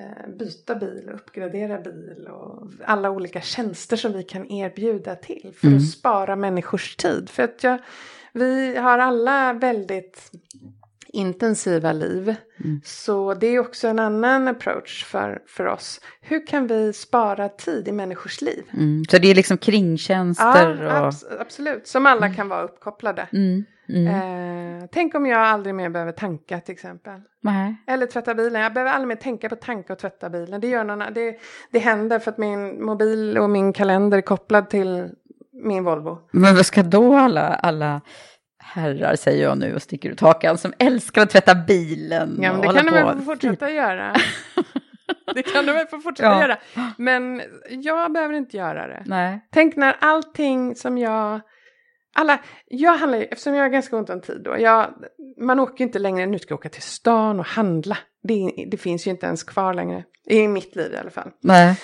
[0.00, 5.54] eh, byta bil och uppgradera bil och alla olika tjänster som vi kan erbjuda till
[5.56, 5.78] för Mm.
[5.78, 7.30] att spara människors tid.
[7.30, 7.78] För att jag,
[8.32, 10.30] vi har alla väldigt
[11.18, 12.34] intensiva liv.
[12.64, 12.80] Mm.
[12.84, 16.00] Så det är också en annan approach för, för oss.
[16.20, 18.64] Hur kan vi spara tid i människors liv?
[18.72, 19.04] Mm.
[19.10, 21.12] Så det är liksom kringtjänster Ja, och...
[21.12, 21.86] abs- absolut.
[21.86, 23.28] Som alla kan vara uppkopplade.
[23.32, 23.64] Mm.
[23.88, 24.06] Mm.
[24.06, 27.20] Eh, tänk om jag aldrig mer behöver tanka till exempel.
[27.42, 27.76] Nej.
[27.86, 28.62] Eller tvätta bilen.
[28.62, 30.60] Jag behöver aldrig mer tänka på tanka och tvätta bilen.
[30.60, 31.38] Det, gör någon, det,
[31.72, 35.08] det händer för att min mobil och min kalender är kopplad till
[35.52, 36.18] min Volvo.
[36.30, 38.00] Men vad ska då alla, alla
[38.68, 42.60] herrar, säger jag nu och sticker ut hakan, som älskar att tvätta bilen Ja, men
[42.74, 44.14] det kan du väl få fortsätta göra.
[45.34, 46.40] det kan du väl få fortsätta Ja.
[46.40, 46.58] göra.
[46.98, 49.02] Men jag behöver inte göra det.
[49.06, 49.40] Nej.
[49.52, 51.40] Tänk när allting som jag...
[52.14, 54.56] Alla, jag handlar ju, eftersom jag har ganska ont om tid då.
[54.58, 54.94] Jag,
[55.40, 57.98] man åker ju inte längre, nu ska jag åka till stan och handla.
[58.22, 60.04] Det, det finns ju inte ens kvar längre.
[60.26, 61.30] I mitt liv i alla fall.
[61.42, 61.80] Nej.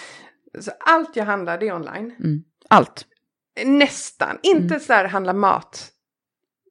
[0.61, 2.15] Så allt jag handlar det är online.
[2.19, 2.43] Mm.
[2.69, 3.07] Allt.
[3.65, 4.39] Nästan.
[4.43, 4.81] Inte Mm.
[4.81, 5.91] så här handla mat.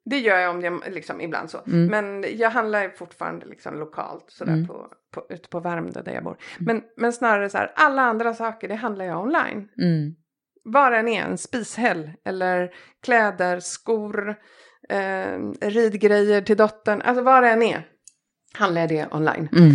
[0.06, 1.58] Det gör jag om jag liksom ibland så.
[1.68, 1.86] Mm.
[1.86, 4.68] Men jag handlar fortfarande liksom lokalt sådär Mm.
[4.68, 6.38] på, på, ute på Värmdö där jag bor.
[6.60, 9.70] Men, men snarare så här, alla andra saker det handlar jag online.
[9.82, 10.16] Mm.
[10.64, 12.74] Vad det än är, en spishäll eller
[13.04, 14.36] kläder, skor,
[14.90, 17.02] eh, ridgrejer till dottern.
[17.02, 17.88] Alltså vad det än är
[18.54, 19.50] handlar jag det online.
[19.52, 19.72] Mm.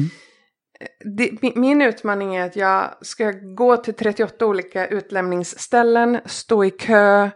[1.17, 6.71] Det, mi- min utmaning är att jag ska gå till 38 olika utlämningsställen, stå i
[6.71, 7.31] kö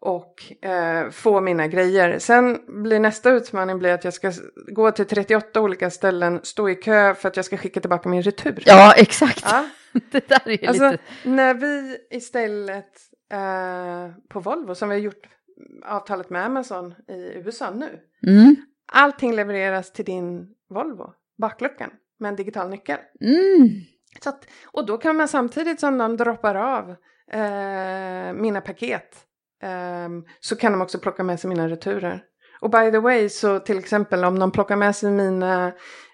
[0.00, 2.18] och eh, få mina grejer.
[2.18, 4.32] Sen blir nästa utmaning blir att jag ska
[4.72, 8.22] gå till 38 olika ställen, stå i kö för att jag ska skicka tillbaka min
[8.22, 8.62] retur.
[8.66, 9.44] Ja, exakt.
[9.44, 9.68] Ja.
[10.10, 11.02] Det där är Alltså, lite...
[11.24, 12.92] när vi istället
[13.32, 15.28] eh, på Volvo, som vi har gjort
[15.84, 18.00] avtalet med Amazon i USA nu.
[18.26, 18.56] Mm.
[18.92, 22.98] Allting levereras till din Volvo, bakluckan, med en digital nyckel.
[23.20, 23.68] Mm.
[24.22, 26.90] Så att, och då kan man samtidigt som de droppar av
[27.30, 29.26] eh, mina paket
[29.62, 32.22] ehm, så kan de också plocka med sig mina returer.
[32.60, 35.66] Och by the way, så till exempel om de plockar med sig mina,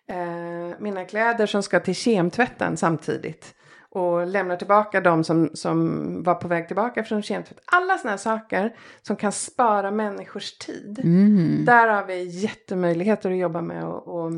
[0.09, 3.55] eh, mina kläder som ska till kemtvätten samtidigt
[3.95, 7.59] och lämnar tillbaka de som, som var på väg tillbaka från kemtvätt.
[7.65, 11.01] Alla sådana saker som kan spara människors tid.
[11.05, 11.65] Mm.
[11.65, 14.33] Där har vi jättemöjligheter att jobba med och, och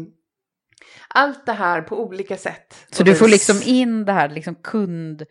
[1.08, 2.86] allt det här på olika sätt.
[2.90, 5.22] Så du får liksom in det här liksom kund,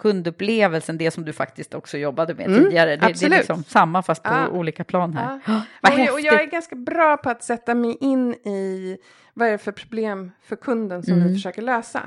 [0.00, 2.90] kundupplevelsen, det som du faktiskt också jobbade med Mm, tidigare.
[2.90, 3.38] Det, det är absolut.
[3.38, 4.48] liksom samma fast på Ja.
[4.48, 5.40] olika plan här.
[5.46, 5.62] Ja.
[5.80, 6.52] Vad och, jag, och jag är häftigt.
[6.52, 8.96] ganska bra på att sätta mig in i
[9.34, 11.28] vad är det för problem för kunden som Mm.
[11.28, 12.00] vi försöker lösa.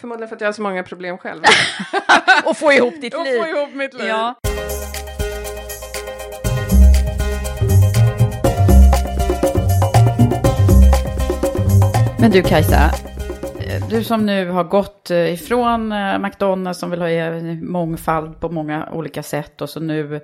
[0.00, 1.42] Förmodligen för att jag har så många problem själv.
[2.44, 3.40] Och få ihop ditt och liv.
[3.42, 4.06] få ihop mitt liv.
[4.08, 4.34] Ja.
[12.18, 12.90] Men du Kajsa,
[13.90, 18.88] du som nu har gått eh, ifrån eh, McDonalds som vill ha mångfald på många
[18.92, 20.20] olika sätt och så nu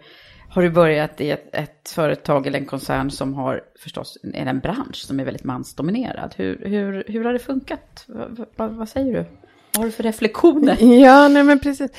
[0.48, 4.60] har du börjat i ett, ett företag eller en koncern som har förstås är en
[4.60, 6.34] bransch som är väldigt mansdominerad.
[6.36, 8.04] Hur, hur, hur har det funkat?
[8.06, 9.24] Vad, vad, vad säger du?
[9.72, 10.76] Vad har du för reflektioner?
[11.02, 11.90] Ja, nej men precis.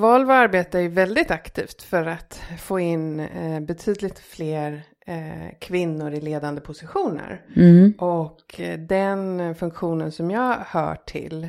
[0.00, 6.20] Volvo arbetar ju väldigt aktivt för att få in eh, betydligt fler eh, kvinnor i
[6.20, 7.40] ledande positioner.
[7.56, 7.92] Mm.
[7.98, 11.48] Och eh, den funktionen som jag hör till,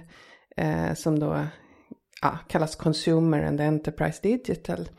[0.95, 1.45] som då
[2.21, 4.89] ja, kallas Consumer and Enterprise Digital,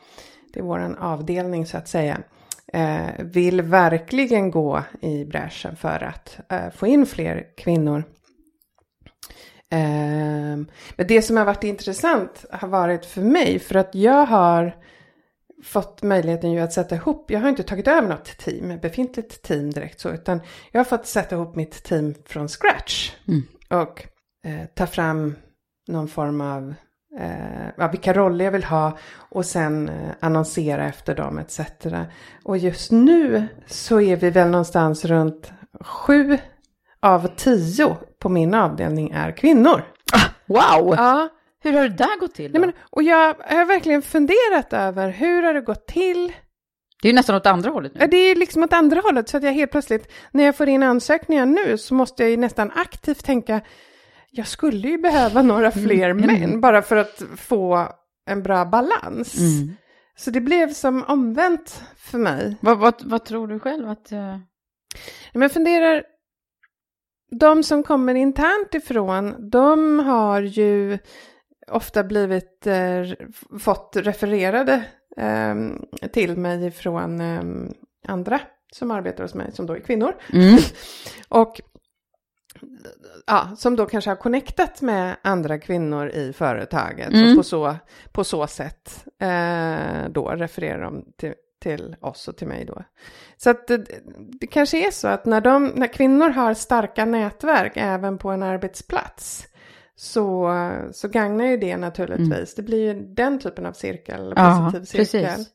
[0.52, 2.18] det är vår avdelning så att säga.
[3.18, 6.40] vill verkligen gå i bräschen för att
[6.74, 8.04] få in fler kvinnor.
[9.74, 10.58] Eh,
[10.96, 14.76] men det som har varit intressant har varit för mig, för att jag har
[15.64, 19.70] fått möjligheten ju att sätta ihop, jag har inte tagit över något team, befintligt team
[19.70, 20.40] direkt så, utan
[20.72, 23.12] jag har fått sätta ihop mitt team från scratch.
[23.28, 23.42] Mm.
[23.70, 24.06] Och
[24.46, 25.36] eh, ta fram
[25.88, 26.74] någon form av,
[27.18, 28.98] eh, vilka roller jag vill ha
[29.30, 31.60] och sen eh, annonsera efter dem etc.
[32.44, 36.38] Och just nu så är vi väl någonstans runt sju
[37.00, 39.82] av tio på min avdelning är kvinnor.
[40.46, 40.94] Wow!
[40.96, 41.28] Ja.
[41.62, 42.52] Hur har det där gått till?
[42.52, 42.58] Då?
[42.58, 46.32] Nej, men, och jag har verkligen funderat över hur har det gått till?
[47.02, 48.00] Det är ju nästan åt andra hållet nu.
[48.00, 50.68] Ja, det är liksom åt andra hållet så att jag helt plötsligt när jag får
[50.68, 53.60] in ansökningar nu så måste jag ju nästan aktivt tänka
[54.30, 56.26] jag skulle ju behöva några fler Mm.
[56.26, 57.88] män bara för att få
[58.30, 59.38] en bra balans.
[59.38, 59.76] Mm.
[60.16, 62.56] Så det blev som omvänt för mig.
[62.60, 64.10] Vad, vad, vad tror du själv att...
[65.32, 66.02] Men jag funderar,
[67.38, 70.98] de som kommer internt ifrån, de har ju
[71.70, 73.02] ofta blivit, eh,
[73.58, 74.84] fått refererade
[75.16, 75.54] eh,
[76.12, 77.70] till mig från eh,
[78.08, 78.40] andra
[78.72, 80.14] som arbetar hos mig, som då är kvinnor.
[80.32, 80.58] Mm.
[81.28, 81.60] Och
[83.26, 87.30] ja, som då kanske har connectat med andra kvinnor i företaget Mm.
[87.30, 87.76] och på så,
[88.12, 92.82] på så sätt eh, då refererar de till, till oss och till mig då.
[93.36, 93.84] Så att det,
[94.40, 98.42] det kanske är så att när, de, när kvinnor har starka nätverk även på en
[98.42, 99.46] arbetsplats
[99.96, 100.50] så,
[100.92, 102.54] så gagnar ju det naturligtvis.
[102.54, 104.34] Det blir ju den typen av cirkel, Mm.
[104.36, 105.26] Ja, positiv cirkel.
[105.30, 105.48] precis.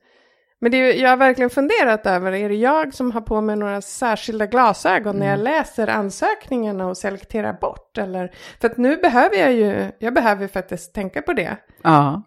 [0.61, 3.81] Men det jag har verkligen funderat över, är det jag som har på mig några
[3.81, 7.97] särskilda glasögon när jag läser ansökningarna och selekterar bort?
[7.97, 8.31] Eller,
[8.61, 11.57] för att nu behöver jag ju, jag behöver faktiskt tänka på det.
[11.81, 12.21] Ja,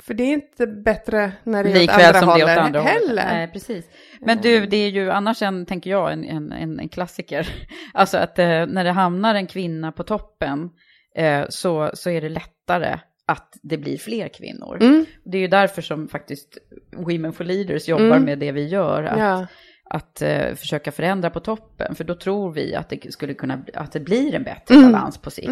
[0.00, 2.58] För det är inte bättre när det är åt likväl andra som det är hållet
[2.58, 2.94] åt andra hållet.
[3.02, 3.24] heller.
[3.24, 3.84] Nej, precis.
[4.20, 7.48] Men du, det är ju annars en, tänker jag, en, en, en, en klassiker.
[7.94, 10.70] Alltså att eh, när det hamnar en kvinna på toppen
[11.16, 14.78] eh, så, så är det lättare att det blir fler kvinnor.
[14.80, 15.06] Mm.
[15.24, 16.58] Det är ju därför som faktiskt
[16.96, 18.24] Women for Leaders jobbar Mm.
[18.24, 19.02] med det vi gör.
[19.04, 19.46] Att, Ja.
[19.90, 21.94] att eh, försöka förändra på toppen.
[21.94, 24.92] För då tror vi att det skulle kunna, att det blir en bättre Mm.
[24.92, 25.48] balans på sikt.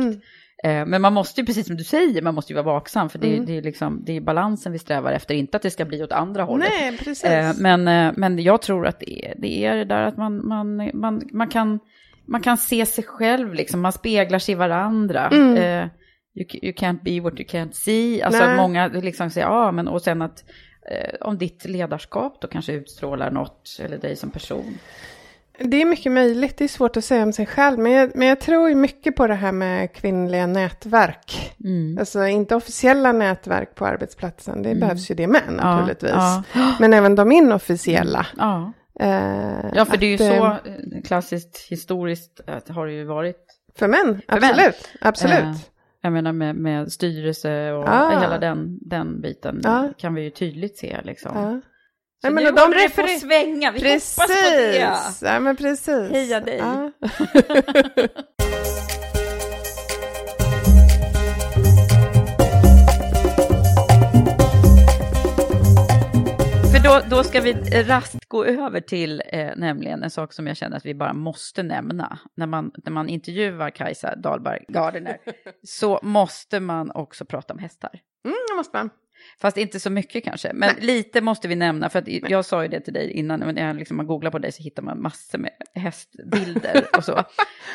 [0.64, 3.08] Eh, men man måste ju, precis som du säger, man måste ju vara vaksam.
[3.08, 3.46] För det, Mm.
[3.46, 6.12] det, är, liksom, det är balansen vi strävar efter, inte att det ska bli åt
[6.12, 6.68] andra hållet.
[6.80, 7.24] Nej, precis.
[7.24, 10.48] Eh, men, eh, men jag tror att det är, det är det där att man,
[10.48, 11.80] man, man, man, kan,
[12.26, 15.28] man kan se sig själv, liksom, man speglar sig i varandra.
[15.28, 15.56] Mm.
[15.56, 15.88] Eh,
[16.36, 18.22] you, you can't be what you can't see.
[18.22, 18.56] Alltså Nej.
[18.56, 20.44] många liksom säger, ja men och sen att
[20.90, 24.78] eh, om ditt ledarskap då kanske utstrålar något, eller dig som person.
[25.58, 27.78] Det är mycket möjligt, det är svårt att säga om sig själv.
[27.78, 31.54] Men jag, men jag tror mycket på det här med kvinnliga nätverk.
[31.64, 31.98] Mm.
[31.98, 36.10] Alltså inte officiella nätverk på arbetsplatsen, det behövs ju det med naturligtvis.
[36.12, 36.42] ja.
[36.80, 38.26] Men även de inofficiella.
[38.36, 38.72] Ja.
[39.00, 43.36] Eh, ja, för det är ju eh, så eh, klassiskt historiskt har det ju varit.
[43.78, 44.50] För män, För män.
[44.50, 44.88] absolut.
[45.00, 45.34] absolut.
[45.44, 45.54] Eh,
[46.00, 48.20] jag menar med, med styrelse och Ah.
[48.20, 49.88] hela den, den biten Ja.
[49.98, 51.32] kan vi ju tydligt se liksom.
[51.36, 51.60] Ja.
[52.24, 54.18] Nej, men nu de håller det på svänga, vi precis.
[54.18, 54.76] hoppas på det.
[55.22, 56.10] Ja, men precis.
[56.10, 56.56] Heja dig.
[56.56, 56.90] Ja.
[66.72, 67.52] För då, då ska vi
[67.82, 71.62] raskt gå över till eh, nämligen en sak som jag känner att vi bara måste
[71.62, 72.18] nämna.
[72.36, 75.18] När man, när man intervjuar Kajsa Dahlberg Gardner
[75.62, 78.00] så måste man också prata om hästar.
[78.24, 78.90] Mm, det måste man.
[79.38, 80.52] Fast inte så mycket kanske.
[80.52, 83.54] Men lite måste vi nämna, för att jag sa ju det till dig innan, men
[83.54, 87.24] när jag liksom man googlar på dig så hittar man massor med hästbilder och så.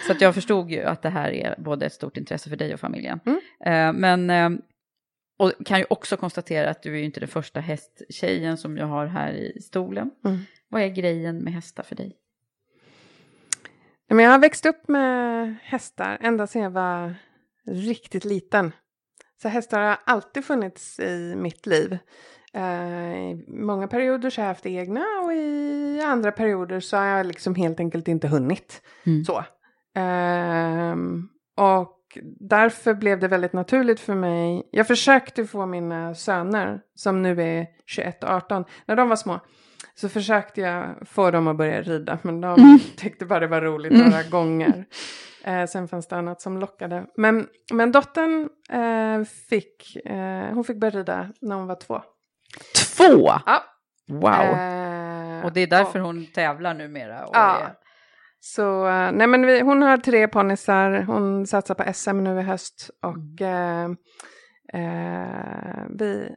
[0.08, 2.74] Så att jag förstod ju att det här är både ett stort intresse för dig
[2.74, 3.20] och familjen.
[3.26, 3.40] Mm.
[3.66, 4.62] Eh, men, eh,
[5.38, 8.86] och kan ju också konstatera att du är ju inte den första hästtjejen som jag
[8.86, 10.12] har här i stolen.
[10.26, 10.40] Mm.
[10.70, 12.16] Vad är grejen med hästar för dig?
[14.10, 17.16] Men jag har växt upp med hästar ända sedan jag var
[17.66, 18.72] riktigt liten.
[19.42, 21.98] Så hästar har alltid funnits i mitt liv.
[22.54, 27.06] Eh, I många perioder så har jag haft egna och i andra perioder så har
[27.06, 28.82] jag liksom helt enkelt inte hunnit.
[29.06, 29.24] Mm.
[29.26, 29.44] Så.
[29.96, 31.28] Ehm,
[31.58, 31.96] och
[32.40, 34.68] därför blev det väldigt naturligt för mig.
[34.72, 39.40] Jag försökte få mina söner, som nu är 21 och 18, när de var små.
[39.96, 42.80] Så försökte jag få dem att börja rida, men de Mm.
[42.98, 44.86] tyckte bara det var roligt några gånger.
[45.44, 47.06] Eh, sen fanns det annat som lockade.
[47.18, 52.02] Men, men dottern eh, fick, eh, hon fick börja rida när hon var två.
[52.98, 53.30] Två!
[53.46, 53.64] Ja.
[54.10, 54.32] Wow!
[54.32, 57.26] Eh, och det är därför hon tävlar numera.
[57.26, 57.60] Och Ja.
[57.60, 57.76] är-
[58.40, 62.44] Så eh, nej men vi, hon har tre ponnysar, hon satsar på SM nu i
[62.44, 63.90] höst och eh,
[64.74, 66.30] eh, vi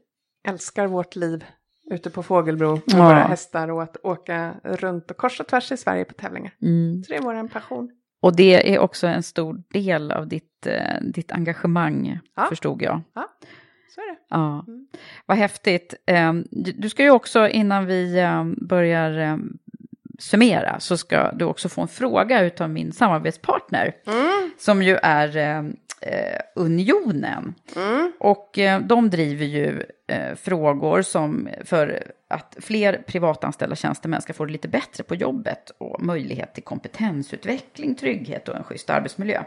[0.48, 1.44] älskar vårt liv
[1.90, 3.04] ute på Fågelbro med Ja.
[3.04, 6.52] våra hästar och att åka runt och kors och tvärs i Sverige på tävlingar.
[6.62, 7.02] Mm.
[7.04, 7.90] Så det är vår passion.
[8.22, 12.46] Och det är också en stor del av ditt, eh, ditt engagemang, Ja.
[12.48, 13.00] förstod jag.
[13.14, 13.28] Ja,
[13.94, 14.18] så är det.
[14.30, 14.86] Ja, Mm.
[15.26, 15.94] vad häftigt.
[16.06, 19.36] Eh, Du ska ju också, innan vi eh, börjar eh,
[20.18, 24.50] summera, så ska du också få en fråga utav min samarbetspartner, Mm.
[24.58, 25.62] som ju är
[26.54, 27.54] Unionen.
[27.76, 28.12] Mm.
[28.20, 34.44] Och eh, de driver ju eh, frågor som för att fler privatanställda tjänstemän ska få
[34.44, 39.42] det lite bättre på jobbet och möjlighet till kompetensutveckling, trygghet och en schysst arbetsmiljö.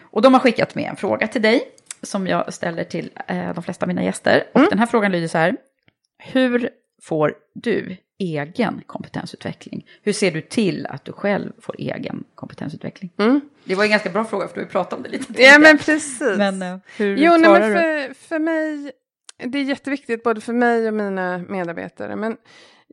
[0.00, 1.62] Och de har skickat med en fråga till dig
[2.02, 4.44] som jag ställer till eh, de flesta av mina gäster.
[4.52, 5.56] Och den här frågan lyder så här.
[6.18, 6.70] Hur
[7.02, 9.86] får du egen kompetensutveckling?
[10.02, 13.12] Hur ser du till att du själv får egen kompetensutveckling?
[13.18, 13.40] Mm.
[13.64, 15.58] Det var en ganska bra fråga för du har ju pratat om det lite Ja
[15.58, 16.20] men precis.
[16.38, 18.92] Men eh, hur Jo, nej, men för, för mig,
[19.38, 22.16] det är jätteviktigt både för mig och mina medarbetare.
[22.16, 22.36] Men,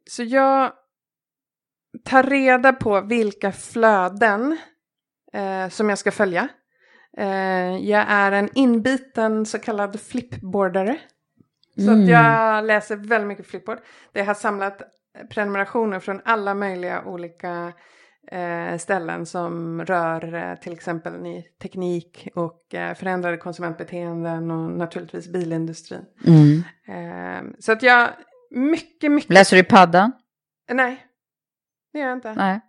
[0.09, 0.71] så jag
[2.05, 4.57] tar reda på vilka flöden
[5.33, 6.47] eh, som jag ska följa.
[7.17, 10.97] Eh, jag är en inbiten så kallad flipboardare.
[11.75, 12.03] Så Mm.
[12.03, 13.79] att jag läser väldigt mycket flipboard.
[14.11, 14.81] Det har samlat
[15.29, 17.73] prenumerationer från alla möjliga olika
[18.31, 25.27] eh, ställen som rör eh, till exempel ny teknik och eh, förändrade konsumentbeteenden och naturligtvis
[25.27, 26.05] bilindustrin.
[26.27, 26.63] Mm.
[27.59, 28.09] Så att jag
[28.51, 29.33] mycket, mycket...
[29.33, 30.11] Läser du i paddan?
[30.71, 31.05] Nej,
[31.93, 32.33] det gör jag inte.
[32.33, 32.61] Nej.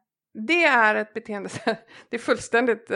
[0.47, 1.49] Det är ett beteende,
[2.11, 2.91] det är fullständigt,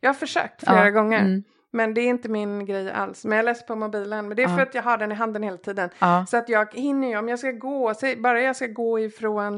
[0.00, 1.18] jag har försökt flera Ja, gånger.
[1.20, 1.42] mm.
[1.72, 3.24] Men det är inte min grej alls.
[3.24, 4.28] Men jag läser på mobilen.
[4.28, 5.90] Men det är för att jag har den i handen hela tiden.
[6.28, 9.54] Så att jag hinner ju, om jag ska gå, bara jag ska gå ifrån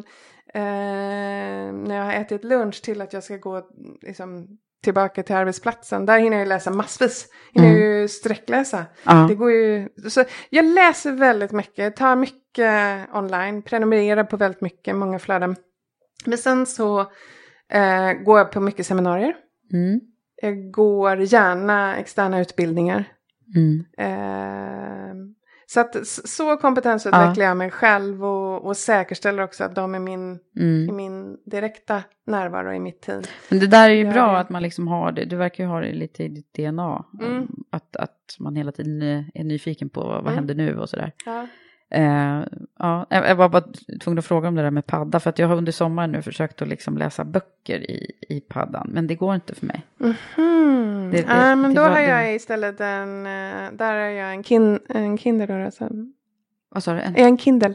[0.54, 0.62] eh,
[1.72, 3.62] när jag har ätit lunch till att jag ska gå
[4.02, 4.46] liksom,
[4.84, 6.06] tillbaka till arbetsplatsen.
[6.06, 7.26] Där hinner jag ju läsa massvis.
[7.52, 7.80] Hinner Mm.
[7.82, 8.84] ju sträckläsa.
[9.04, 9.26] Ja.
[9.28, 14.96] Det går ju, så jag läser väldigt mycket, tar mycket online, prenumererar på väldigt mycket,
[14.96, 15.56] många flöden.
[16.26, 17.00] Men sen så
[17.68, 19.36] eh, går jag på mycket seminarier.
[19.72, 20.00] Mm.
[20.44, 23.04] Jag går gärna externa utbildningar.
[23.56, 23.84] Mm.
[23.98, 25.14] Eh,
[25.66, 30.38] så att så kompetensutvecklar jag mig själv och, och säkerställer också att de är min,
[30.60, 30.88] Mm.
[30.88, 33.22] i min direkta närvaro i mitt team.
[33.48, 34.38] Men det där är ju Gör bra det.
[34.38, 35.24] att man liksom har det.
[35.24, 37.04] Du verkar ju ha det lite i ditt DNA.
[37.20, 37.46] Mm.
[37.70, 39.02] Att, att man hela tiden
[39.34, 40.34] är nyfiken på vad Mm.
[40.34, 41.12] händer nu och sådär.
[41.26, 41.46] Ja.
[41.94, 42.42] Eh,
[42.78, 43.64] ja, jag var bara
[44.00, 45.20] tvungen att fråga om det där med padda.
[45.20, 48.88] För att jag har under sommaren nu försökt att liksom läsa böcker i, i paddan.
[48.92, 49.86] Men det går inte för mig.
[49.98, 51.10] Mhm.
[51.10, 54.30] Det- det- Ja, men det då har det- jag istället en, eh, där är jag
[54.34, 55.64] en, kin, en Kindle.
[55.64, 55.88] Alltså.
[56.68, 57.00] Vad sa du?
[57.00, 57.74] En, en Kindle?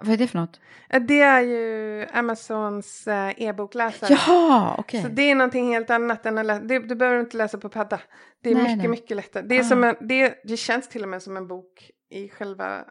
[0.00, 0.60] vad är det för något?
[0.90, 4.10] Eh, Det är ju Amazons eh, e-bokläsare.
[4.26, 5.02] Jaha, okej.
[5.02, 6.62] Så det är någonting helt annat än att läsa.
[6.64, 8.00] Det, du behöver inte läsa på padda.
[8.42, 8.88] Det är Nej, mycket, nej.
[8.88, 9.42] mycket lättare.
[9.46, 9.64] Det, är Ah.
[9.64, 12.84] som en, det, det känns till och med som en bok i själva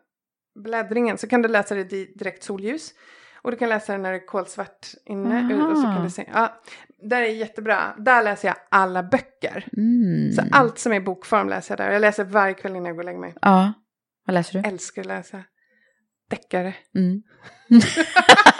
[0.56, 1.18] bläddringen.
[1.18, 2.94] Så kan du läsa det i direkt solljus.
[3.44, 5.54] Och du kan läsa det när det är kolsvart inne.
[5.54, 5.72] Aha.
[5.72, 6.30] Och så kan du se.
[6.34, 6.62] Ja,
[7.10, 7.96] där är jättebra.
[7.98, 9.68] Där läser jag alla böcker.
[9.78, 10.32] Mm.
[10.32, 11.94] Så allt som är bokform läser jag där.
[11.94, 13.36] Jag läser varje kväll innan jag går och lägger mig.
[13.42, 13.74] Ja,
[14.26, 14.70] vad läser du?
[14.70, 15.44] Älskar att läsa
[16.30, 16.74] deckare.
[16.96, 17.22] Mm.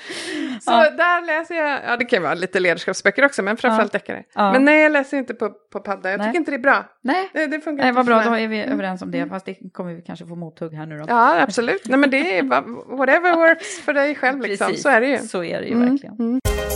[0.60, 0.90] Så Ja.
[0.90, 4.22] där läser jag, ja det kan vara lite ledarskapsböcker också, men framförallt deckare.
[4.34, 4.52] Ja.
[4.52, 6.10] Men nej, jag läser inte på, på padda.
[6.10, 6.26] Jag Nej.
[6.28, 6.84] tycker inte det är bra.
[7.02, 9.28] Nej, Det, det funkar Nej vad bra, då är vi överens om det.
[9.28, 11.04] Fast det kommer vi kanske få mothugg här nu då.
[11.08, 11.82] Ja, absolut.
[11.88, 12.42] Nej, men det är
[12.96, 14.66] whatever works för dig själv liksom.
[14.66, 15.18] Precis, Så är det ju.
[15.18, 16.14] Så är det ju Mm, verkligen.
[16.18, 16.40] mm.
[16.44, 16.69] Du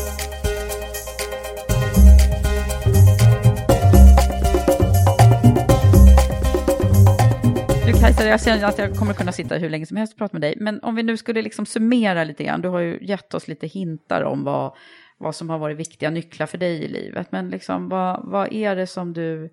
[8.04, 10.40] Kajsa, jag ser att jag kommer kunna sitta hur länge som helst och prata med
[10.42, 10.54] dig.
[10.56, 12.60] Men om vi nu skulle liksom summera lite grann.
[12.60, 14.72] Du har ju gett oss lite hintar om vad,
[15.18, 17.32] vad som har varit viktiga nycklar för dig i livet.
[17.32, 19.50] Men liksom, vad, vad är det som du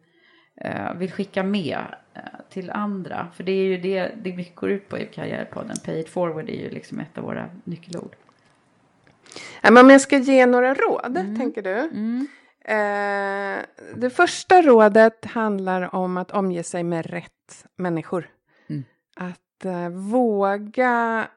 [0.61, 1.79] eh, vill skicka med
[2.13, 3.27] eh, till andra?
[3.35, 5.75] För det är ju det, det mycket går ut på i Karriärpodden.
[5.85, 8.15] Pay it forward är ju liksom ett av våra nyckelord.
[9.63, 11.37] Om jag ska ge några råd, Mm.
[11.37, 11.77] tänker du?
[12.65, 13.59] Eh,
[13.95, 18.29] det första rådet handlar om att omge sig med rätt människor.
[19.19, 19.31] Mm.
[19.31, 21.27] Att eh, våga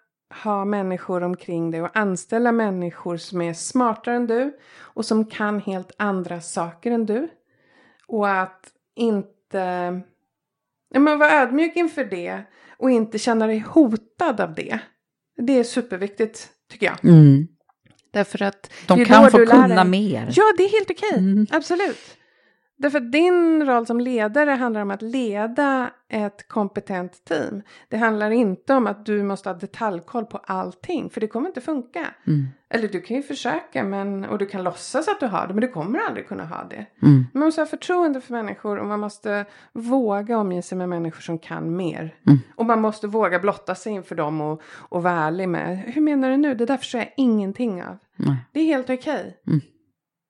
[0.42, 5.60] ha människor omkring dig och anställa människor som är smartare än du och som kan
[5.60, 7.28] helt andra saker än du.
[8.06, 8.66] Och att
[8.96, 10.00] inte...
[10.90, 12.42] Ja, men vara ödmjuk inför det
[12.78, 14.78] och inte känna dig hotad av det.
[15.36, 16.96] Det är superviktigt, tycker jag.
[18.10, 20.32] Därför att De kan få kunna mer.
[20.36, 21.18] Ja, det är helt okej.
[21.18, 21.46] Mm.
[21.50, 22.18] Absolut.
[22.76, 27.62] Därför att din roll som ledare handlar om att leda ett kompetent team.
[27.88, 31.60] Det handlar inte om att du måste ha detaljkoll på allting, för det kommer inte
[31.60, 32.06] funka.
[32.26, 32.46] Mm.
[32.68, 35.60] Eller du kan ju försöka men, och du kan låtsas att du har det, men
[35.60, 36.86] du kommer aldrig kunna ha det.
[37.02, 37.26] Mm.
[37.32, 41.38] Man måste ha förtroende för människor och man måste våga omge sig med människor som
[41.38, 42.14] kan mer.
[42.26, 42.38] Mm.
[42.54, 46.30] Och man måste våga blotta sig inför dem och, och vara ärlig med, hur menar
[46.30, 46.54] du nu?
[46.54, 47.98] Det där förstår jag ingenting av.
[48.16, 48.36] Nej.
[48.52, 49.40] Det är helt okej.
[49.46, 49.60] Mm.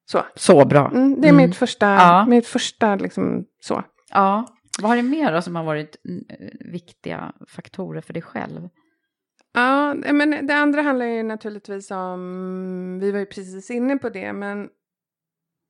[0.07, 0.23] Så.
[0.35, 0.91] Så bra.
[0.95, 1.47] Mm, det är Mm.
[1.47, 2.27] mitt första, Ja.
[2.29, 3.83] mitt första liksom så.
[4.11, 4.47] Ja.
[4.83, 6.25] Vad har det mer då som har varit mm,
[6.73, 8.69] viktiga faktorer för dig själv?
[9.53, 14.33] Ja, men det andra handlar ju naturligtvis om, vi var ju precis inne på det,
[14.33, 14.69] men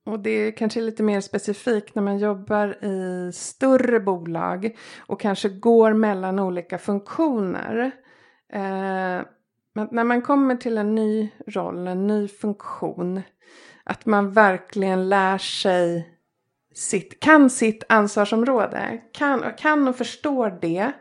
[0.05, 4.75] och det är kanske lite mer specifikt när man jobbar i större bolag
[5.07, 7.91] och kanske går mellan olika funktioner.
[8.53, 9.21] Eh,
[9.75, 13.21] men när man kommer till en ny roll, en ny funktion,
[13.85, 16.09] att man verkligen lär sig
[16.75, 20.91] sitt, kan sitt ansvarsområde, kan, kan och förstår det.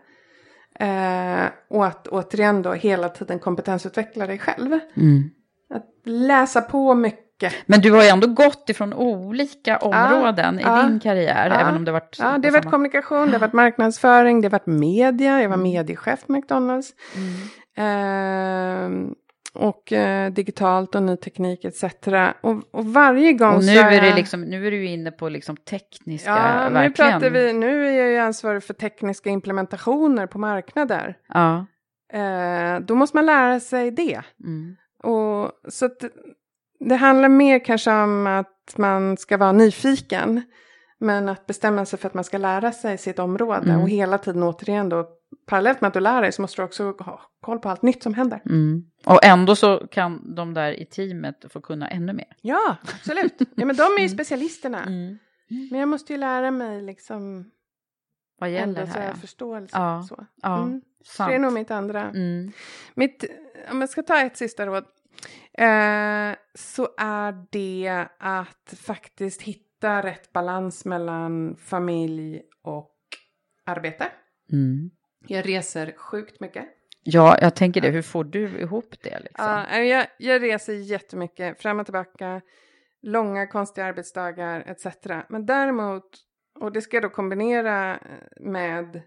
[0.78, 4.78] Eh, och att återigen då hela tiden kompetensutveckla dig själv.
[4.96, 5.30] Mm.
[5.74, 7.54] Att läsa på mycket.
[7.66, 11.60] Men du har ju ändå gått ifrån olika områden i ja, din karriär, ja.
[11.60, 12.16] även om det varit...
[12.18, 15.56] Ja, det har varit kommunikation, det har varit marknadsföring, det har varit media, jag var
[15.56, 16.90] mediechef på McDonalds.
[17.76, 18.88] Eh,
[19.54, 21.84] och eh, digitalt och ny teknik etc.
[22.40, 25.28] Och, och varje gång Och nu så är, det liksom, nu är du inne på
[25.28, 27.10] liksom tekniska, Ja, nu verkligen.
[27.10, 31.16] pratar vi, nu är jag ju ansvarig för tekniska implementationer på marknader.
[31.28, 31.66] Ja.
[32.12, 34.22] Eh, då måste man lära sig det.
[34.44, 34.76] Mm.
[35.02, 36.04] Och, så att
[36.80, 40.42] det handlar mer kanske om att man ska vara nyfiken.
[40.98, 43.70] Men att bestämma sig för att man ska lära sig sitt område.
[43.70, 43.82] Mm.
[43.82, 45.08] Och hela tiden återigen då,
[45.46, 48.02] parallellt med att du lär dig så måste du också ha koll på allt nytt
[48.02, 48.40] som händer.
[48.46, 48.84] Mm.
[49.04, 52.36] Och ändå så kan de där i teamet få kunna ännu mer.
[52.40, 53.34] Ja, absolut.
[53.54, 54.82] Ja, men de är ju specialisterna.
[54.82, 55.18] Mm.
[55.70, 57.50] Men jag måste ju lära mig liksom
[58.38, 59.06] Vad gäller ändå så här?
[59.06, 59.20] jag Ja.
[59.20, 59.60] förstår.
[59.60, 60.26] Liksom, Ja, så.
[60.42, 60.80] ja, Mm.
[61.04, 61.28] Så sant.
[61.30, 62.02] det är nog mitt andra.
[62.10, 62.52] Mm.
[62.94, 63.24] Mitt,
[63.70, 64.84] om jag ska ta ett sista råd.
[65.52, 72.94] Eh, så är det att faktiskt hitta rätt balans mellan familj och
[73.66, 74.06] arbete.
[74.52, 74.90] Mm.
[75.26, 76.64] Jag reser sjukt mycket.
[77.02, 77.90] Ja, jag tänker det.
[77.90, 79.20] Hur får du ihop det?
[79.20, 79.64] Liksom?
[79.70, 82.40] Ja, jag, jag reser jättemycket fram och tillbaka.
[83.02, 84.86] Långa konstiga arbetsdagar etc.
[85.28, 86.04] Men däremot,
[86.60, 88.00] och det ska jag då kombinera eh,
[88.40, 89.02] med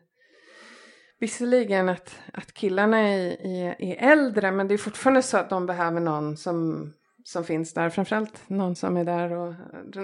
[1.19, 5.65] Visserligen att, att killarna är, är, är äldre men det är fortfarande så att de
[5.65, 6.89] behöver någon som,
[7.23, 7.89] som finns där.
[7.89, 9.53] Framförallt någon som är där och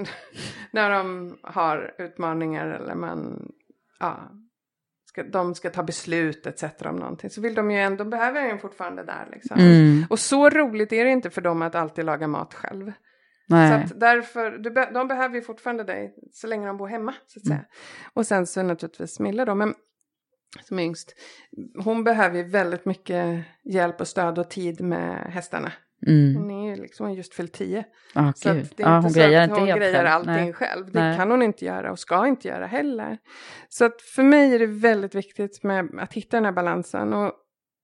[0.72, 3.52] när de har utmaningar eller man,
[4.00, 4.32] ja,
[5.14, 6.64] ska, de ska ta beslut etc.
[6.86, 7.30] om någonting.
[7.30, 9.60] Så vill de ju ändå, behöver jag ju fortfarande där liksom.
[9.60, 10.06] Mm.
[10.10, 12.92] Och så roligt är det inte för dem att alltid laga mat själv.
[13.48, 13.72] Så Nej.
[13.72, 17.14] att därför, du, de behöver ju fortfarande dig så länge de bor hemma.
[17.28, 17.56] Så att säga.
[17.56, 17.68] Mm.
[18.14, 19.74] Och sen så naturligtvis Milla då, men
[20.62, 21.16] som är yngst.
[21.84, 25.72] Hon behöver ju väldigt mycket hjälp och stöd och tid med hästarna.
[26.08, 26.36] Mm.
[26.36, 27.86] Hon är ju liksom hon just fyllt tio.
[28.14, 30.34] Ah, Så det är Ja, inte hon så grejer att inte hon helt grejer allting
[30.34, 30.54] Nej.
[30.54, 30.92] själv.
[30.92, 31.18] Det Nej.
[31.18, 33.18] kan hon inte göra och ska inte göra heller.
[33.70, 37.14] Så att för mig är det väldigt viktigt med att hitta den här balansen.
[37.14, 37.32] Och,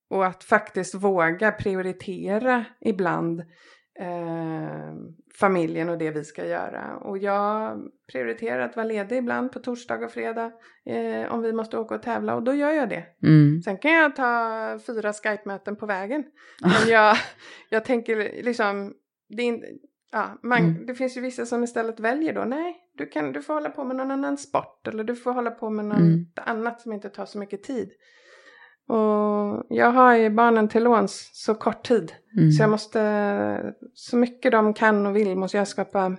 [0.09, 3.39] och att faktiskt våga prioritera ibland
[3.99, 4.93] eh,
[5.39, 6.97] familjen och det vi ska göra.
[6.97, 7.79] Och jag
[8.11, 10.51] prioriterar att vara ledig ibland på torsdag och fredag
[10.85, 13.03] eh, om vi måste åka och tävla och då gör jag det.
[13.23, 13.61] Mm.
[13.61, 16.23] Sen kan jag ta fyra Skype-möten på vägen.
[16.61, 17.17] Men jag,
[17.69, 18.93] jag tänker liksom,
[19.29, 19.63] det, in,
[20.11, 20.85] ja, man, Mm.
[20.85, 23.83] det finns ju vissa som istället väljer då, nej, du, kan, du får hålla på
[23.83, 26.25] med någon annan sport eller du får hålla på med något Mm.
[26.35, 27.89] annat som inte tar så mycket tid.
[28.89, 32.13] Och jag har ju barnen till låns så kort tid.
[32.37, 32.51] Mm.
[32.51, 36.17] Så jag måste, så mycket de kan och vill måste jag skapa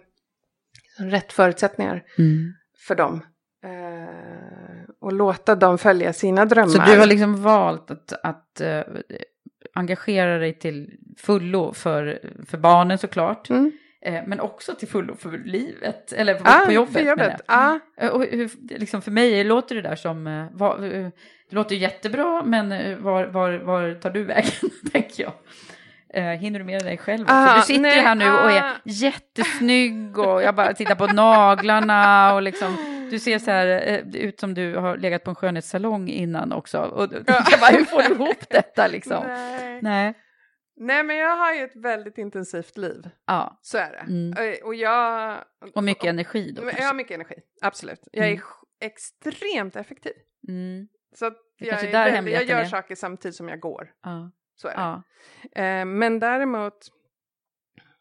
[0.99, 2.53] rätt förutsättningar Mm.
[2.87, 3.21] för dem.
[3.64, 6.68] Eh, och låta dem följa sina drömmar.
[6.68, 8.80] Så du har liksom valt att, att eh,
[9.75, 13.51] engagera dig till fullo för, för barnen såklart.
[13.51, 13.72] Mm.
[14.03, 16.93] Eh, men också till fullo för livet, eller på, Ja, på jobbet.
[16.93, 17.41] för jobbet.
[17.47, 17.57] jag.
[17.57, 17.81] Ja.
[18.05, 21.09] Eh, Och hur, liksom för mig låter det där som, eh, eh,
[21.51, 22.68] det låter jättebra, men
[23.03, 24.53] var, var, var tar du vägen,
[24.93, 25.33] tänker jag.
[26.37, 27.25] Hinner du med dig själv?
[27.29, 28.77] Ah, du sitter nej, här nu och är ah.
[28.85, 32.77] jättesnygg och jag bara tittar på naglarna och liksom,
[33.11, 36.79] du ser så här ut som du har legat på en skönhetssalong innan också.
[36.79, 39.25] Och, jag bara, hur får du ihop detta liksom?
[39.27, 39.79] Nej.
[39.83, 40.14] Nej.
[40.82, 43.11] Nej men jag har ju ett väldigt intensivt liv.
[43.26, 43.58] Ja.
[43.62, 43.98] Så är det.
[43.98, 44.57] Mm.
[44.64, 45.38] Och jag...
[45.74, 46.80] Och mycket energi då kanske.
[46.80, 48.08] Jag har mycket energi, absolut.
[48.12, 48.42] Jag är Mm.
[48.80, 50.12] extremt effektiv.
[50.48, 50.88] Mm.
[51.14, 52.64] Så att jag, är där jag gör är.
[52.64, 53.92] saker samtidigt som jag går.
[54.02, 54.30] Ja.
[54.54, 54.80] Så är det.
[54.80, 55.02] Ja.
[55.62, 56.78] Eh, men däremot,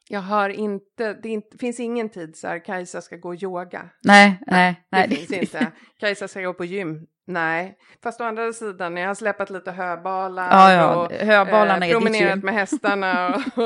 [0.10, 3.90] Jag har inte, det inte, finns ingen tid så här, Kajsa ska gå och yoga.
[4.04, 5.08] Nej, nej, nej.
[5.10, 5.72] Det finns inte.
[6.00, 7.08] Kajsa ska gå på gym.
[7.30, 12.44] Nej, fast å andra sidan, jag har släpat lite höbalar Ja, ja, och eh, promenerat
[12.44, 13.64] med hästarna och,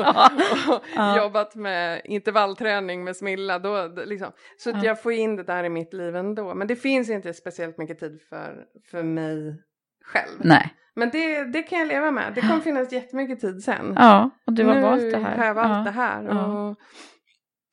[0.96, 1.12] Ja.
[1.12, 3.58] och jobbat med intervallträning med Smilla.
[3.58, 4.32] Då, liksom.
[4.58, 4.84] Så att Ja.
[4.84, 6.54] jag får in det där i mitt liv ändå.
[6.54, 9.62] Men det finns inte speciellt mycket tid för, för mig
[10.04, 10.38] själv.
[10.40, 10.74] Nej.
[10.94, 12.32] Men det, det kan jag leva med.
[12.34, 13.94] Det kommer finnas jättemycket tid sen.
[13.96, 15.36] Ja, och du har nu valt det här.
[15.36, 16.28] har jag valt det här.
[16.28, 16.76] Och,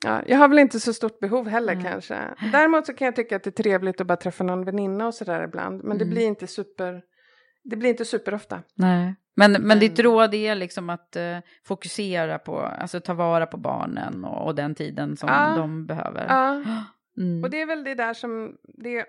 [0.06, 1.84] ja, jag har väl inte så stort behov heller Nej.
[1.84, 2.19] kanske.
[2.52, 5.14] Däremot så kan jag tycka att det är trevligt att bara träffa någon väninna och
[5.14, 5.84] sådär ibland.
[5.84, 6.14] Men det Mm.
[6.15, 7.02] blir inte super...
[7.64, 8.60] Det blir inte superofta.
[8.76, 9.15] Nej.
[9.36, 10.11] Men, men ditt Mm.
[10.11, 14.76] råd är liksom att eh, fokusera på, alltså ta vara på barnen och, och den
[14.76, 15.56] tiden som Ja.
[15.57, 16.26] de behöver.
[16.30, 16.64] Ja.
[17.18, 17.44] Mm.
[17.44, 18.56] Och det är väl det där som...
[18.64, 19.06] Det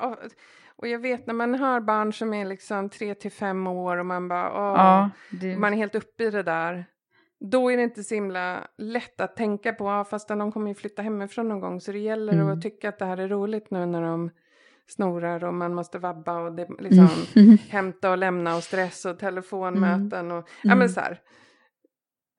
[0.77, 4.07] och jag vet när man har barn som är liksom tre till fem år och
[4.07, 4.53] man bara...
[4.53, 6.85] Åh, Ja, det, Man är helt uppe i det där.
[7.51, 10.75] Då är det inte så himla lätt att tänka på, ja, fast de kommer ju
[10.75, 11.81] flytta hemifrån någon gång.
[11.81, 12.49] Så det gäller Mm.
[12.49, 14.31] att tycka att det här är roligt nu när de
[14.87, 17.59] snorar och man måste vabba och det, liksom, Mm.
[17.69, 20.79] hämta och lämna och stress och telefonmöten och ja Mm.
[20.79, 21.21] men så här.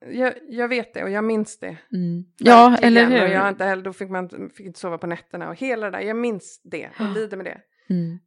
[0.06, 1.76] Jag, jag vet det och jag minns det.
[1.92, 2.24] mm.
[2.38, 3.22] Ja, eller hur?
[3.22, 5.96] Och jag inte heller, då fick man fick inte sova på nätterna och hela det
[5.98, 6.04] där.
[6.04, 7.60] Jag minns det och lider med det.
[7.94, 8.18] Mm.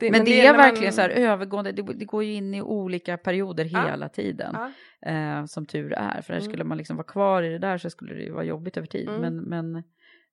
[0.00, 2.54] Det Men, det, är när man- verkligen så här övergående, det, det går ju in
[2.54, 3.86] i olika perioder Ja.
[3.90, 4.56] hela tiden.
[5.02, 5.10] Ja.
[5.10, 6.44] Eh, som tur är, för Mm.
[6.44, 8.86] skulle man liksom vara kvar i det där så skulle det ju vara jobbigt över
[8.86, 9.08] tid.
[9.08, 9.20] Mm.
[9.20, 9.82] Men, men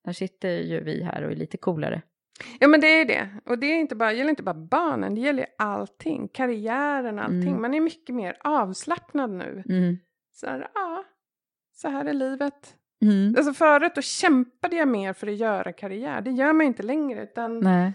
[0.06, 2.02] där sitter ju vi här och är lite coolare.
[2.60, 3.30] Ja men det är ju det.
[3.46, 6.28] Och det är inte bara, gäller inte bara barnen, det gäller allting.
[6.28, 7.48] Karriären, allting.
[7.48, 7.62] Mm.
[7.62, 9.64] Man är mycket mer avslappnad nu.
[9.70, 9.98] Mm.
[10.34, 11.04] Så här, ja,
[11.74, 12.76] så här är livet.
[13.02, 13.36] Mm.
[13.38, 16.22] Alltså förut då kämpade jag mer för att göra karriär.
[16.22, 17.24] Det gör man inte längre.
[17.24, 17.94] Utan Nej.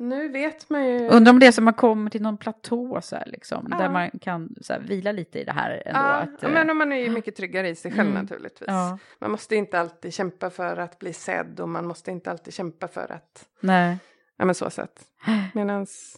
[0.00, 1.08] Nu vet man ju.
[1.08, 3.76] Undrar om det är som man kommer till någon platå så här, liksom, Ja.
[3.78, 6.00] där man kan så här, vila lite i det här ändå.
[6.00, 8.22] Ja, att, ja, eh, men man är ju mycket tryggare i sig själv Mm.
[8.22, 8.68] naturligtvis.
[8.68, 12.54] ja, Man måste inte alltid kämpa för att bli sedd och man måste inte alltid
[12.54, 13.98] kämpa för att, nej.
[14.36, 15.00] ja men så sett.
[15.54, 16.16] Medans,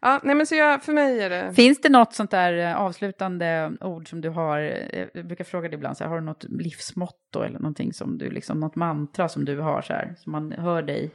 [0.00, 1.54] ja nej men så jag, för mig är det.
[1.54, 5.68] Finns det något sånt där eh, avslutande ord som du har, eh, jag brukar fråga
[5.68, 9.28] dig ibland, så här, har du något livsmotto eller någonting som du, liksom, något mantra
[9.28, 11.10] som du har så här, som man hör dig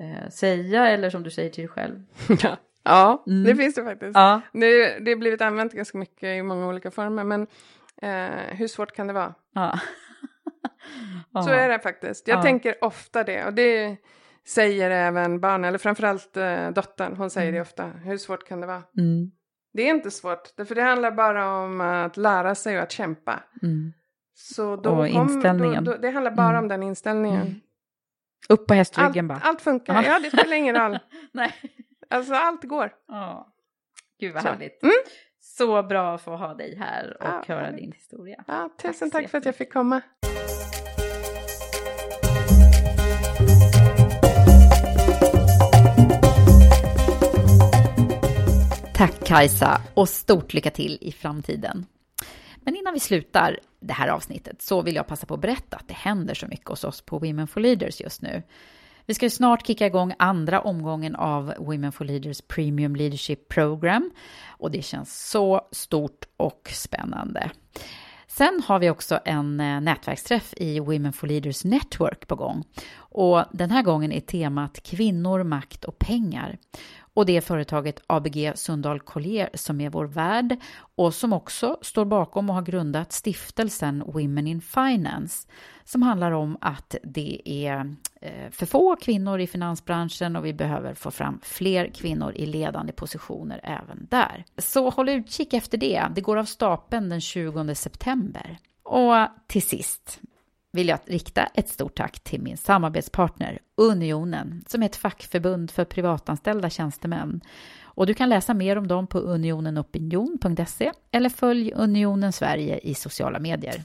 [0.00, 2.02] eh, säga eller som du säger till dig själv?
[2.42, 3.44] ja, ja Mm.
[3.44, 4.14] det finns det faktiskt.
[4.14, 4.40] Ja.
[4.52, 7.46] Det, det har blivit använt ganska mycket i många olika former men
[8.02, 9.34] eh, hur svårt kan det vara?
[9.54, 9.78] Ja.
[11.44, 12.28] Så är det faktiskt.
[12.28, 12.42] Jag Ja.
[12.42, 13.96] tänker ofta det och det
[14.46, 17.54] säger även barn, eller framförallt eh, dottern, hon säger Mm.
[17.54, 17.86] det ofta.
[17.86, 18.82] Hur svårt kan det vara?
[18.98, 19.30] Mm.
[19.72, 23.40] Det är inte svårt, för det handlar bara om att lära sig och att kämpa.
[23.62, 23.92] Mm.
[24.34, 25.84] Så då Och inställningen.
[25.84, 26.62] Då, då, det handlar bara Mm.
[26.62, 27.60] om den inställningen.
[28.48, 29.38] Upp på Allt, hästryggen bara.
[29.44, 30.02] allt funkar, Ja.
[30.08, 30.98] ja det spelar ingen roll.
[31.32, 31.54] Nej.
[32.10, 32.92] Alltså allt går.
[33.08, 33.52] Ja.
[34.20, 34.48] Gud vad Så.
[34.48, 34.82] härligt.
[34.82, 34.92] Mm.
[35.40, 37.80] Så bra att få ha dig här och Ja, höra härligt.
[37.80, 38.44] din historia.
[38.46, 40.00] Ja, tusen Tack tack, för att jag fick komma.
[48.94, 51.86] Tack Kajsa och stort lycka till i framtiden.
[52.70, 55.88] Men innan vi slutar det här avsnittet så vill jag passa på att berätta att
[55.88, 58.42] det händer så mycket hos oss på Women for Leaders just nu.
[59.06, 64.10] Vi ska ju snart kicka igång andra omgången av Women for Leaders Premium Leadership Program
[64.48, 67.50] och det känns så stort och spännande.
[68.26, 72.64] Sen har vi också en eh, nätverksträff i Women for Leaders Network på gång.
[72.96, 76.58] Och den här gången är temat kvinnor, makt och pengar.
[77.14, 80.56] Och det är företaget ABG Sundal Collier som är vår värd
[80.94, 85.48] och som också står bakom och har grundat stiftelsen Women in Finance
[85.84, 90.94] som handlar om att det är eh, för få kvinnor i finansbranschen och vi behöver
[90.94, 94.44] få fram fler kvinnor i ledande positioner även där.
[94.58, 96.06] Så håll utkik efter det.
[96.14, 98.58] Det går av stapeln den 20 september.
[98.82, 99.14] Och
[99.46, 100.20] till sist
[100.72, 105.84] vill jag rikta ett stort tack till min samarbetspartner Unionen som är ett fackförbund för
[105.84, 107.40] privatanställda tjänstemän.
[107.82, 113.38] Och du kan läsa mer om dem på unionenopinion.se eller följ Unionen Sverige i sociala
[113.38, 113.82] medier.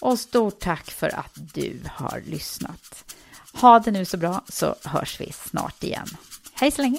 [0.00, 3.14] Och stort tack för att du har lyssnat.
[3.52, 6.06] Ha det nu så bra så hörs vi snart igen.
[6.54, 6.98] Hej så länge!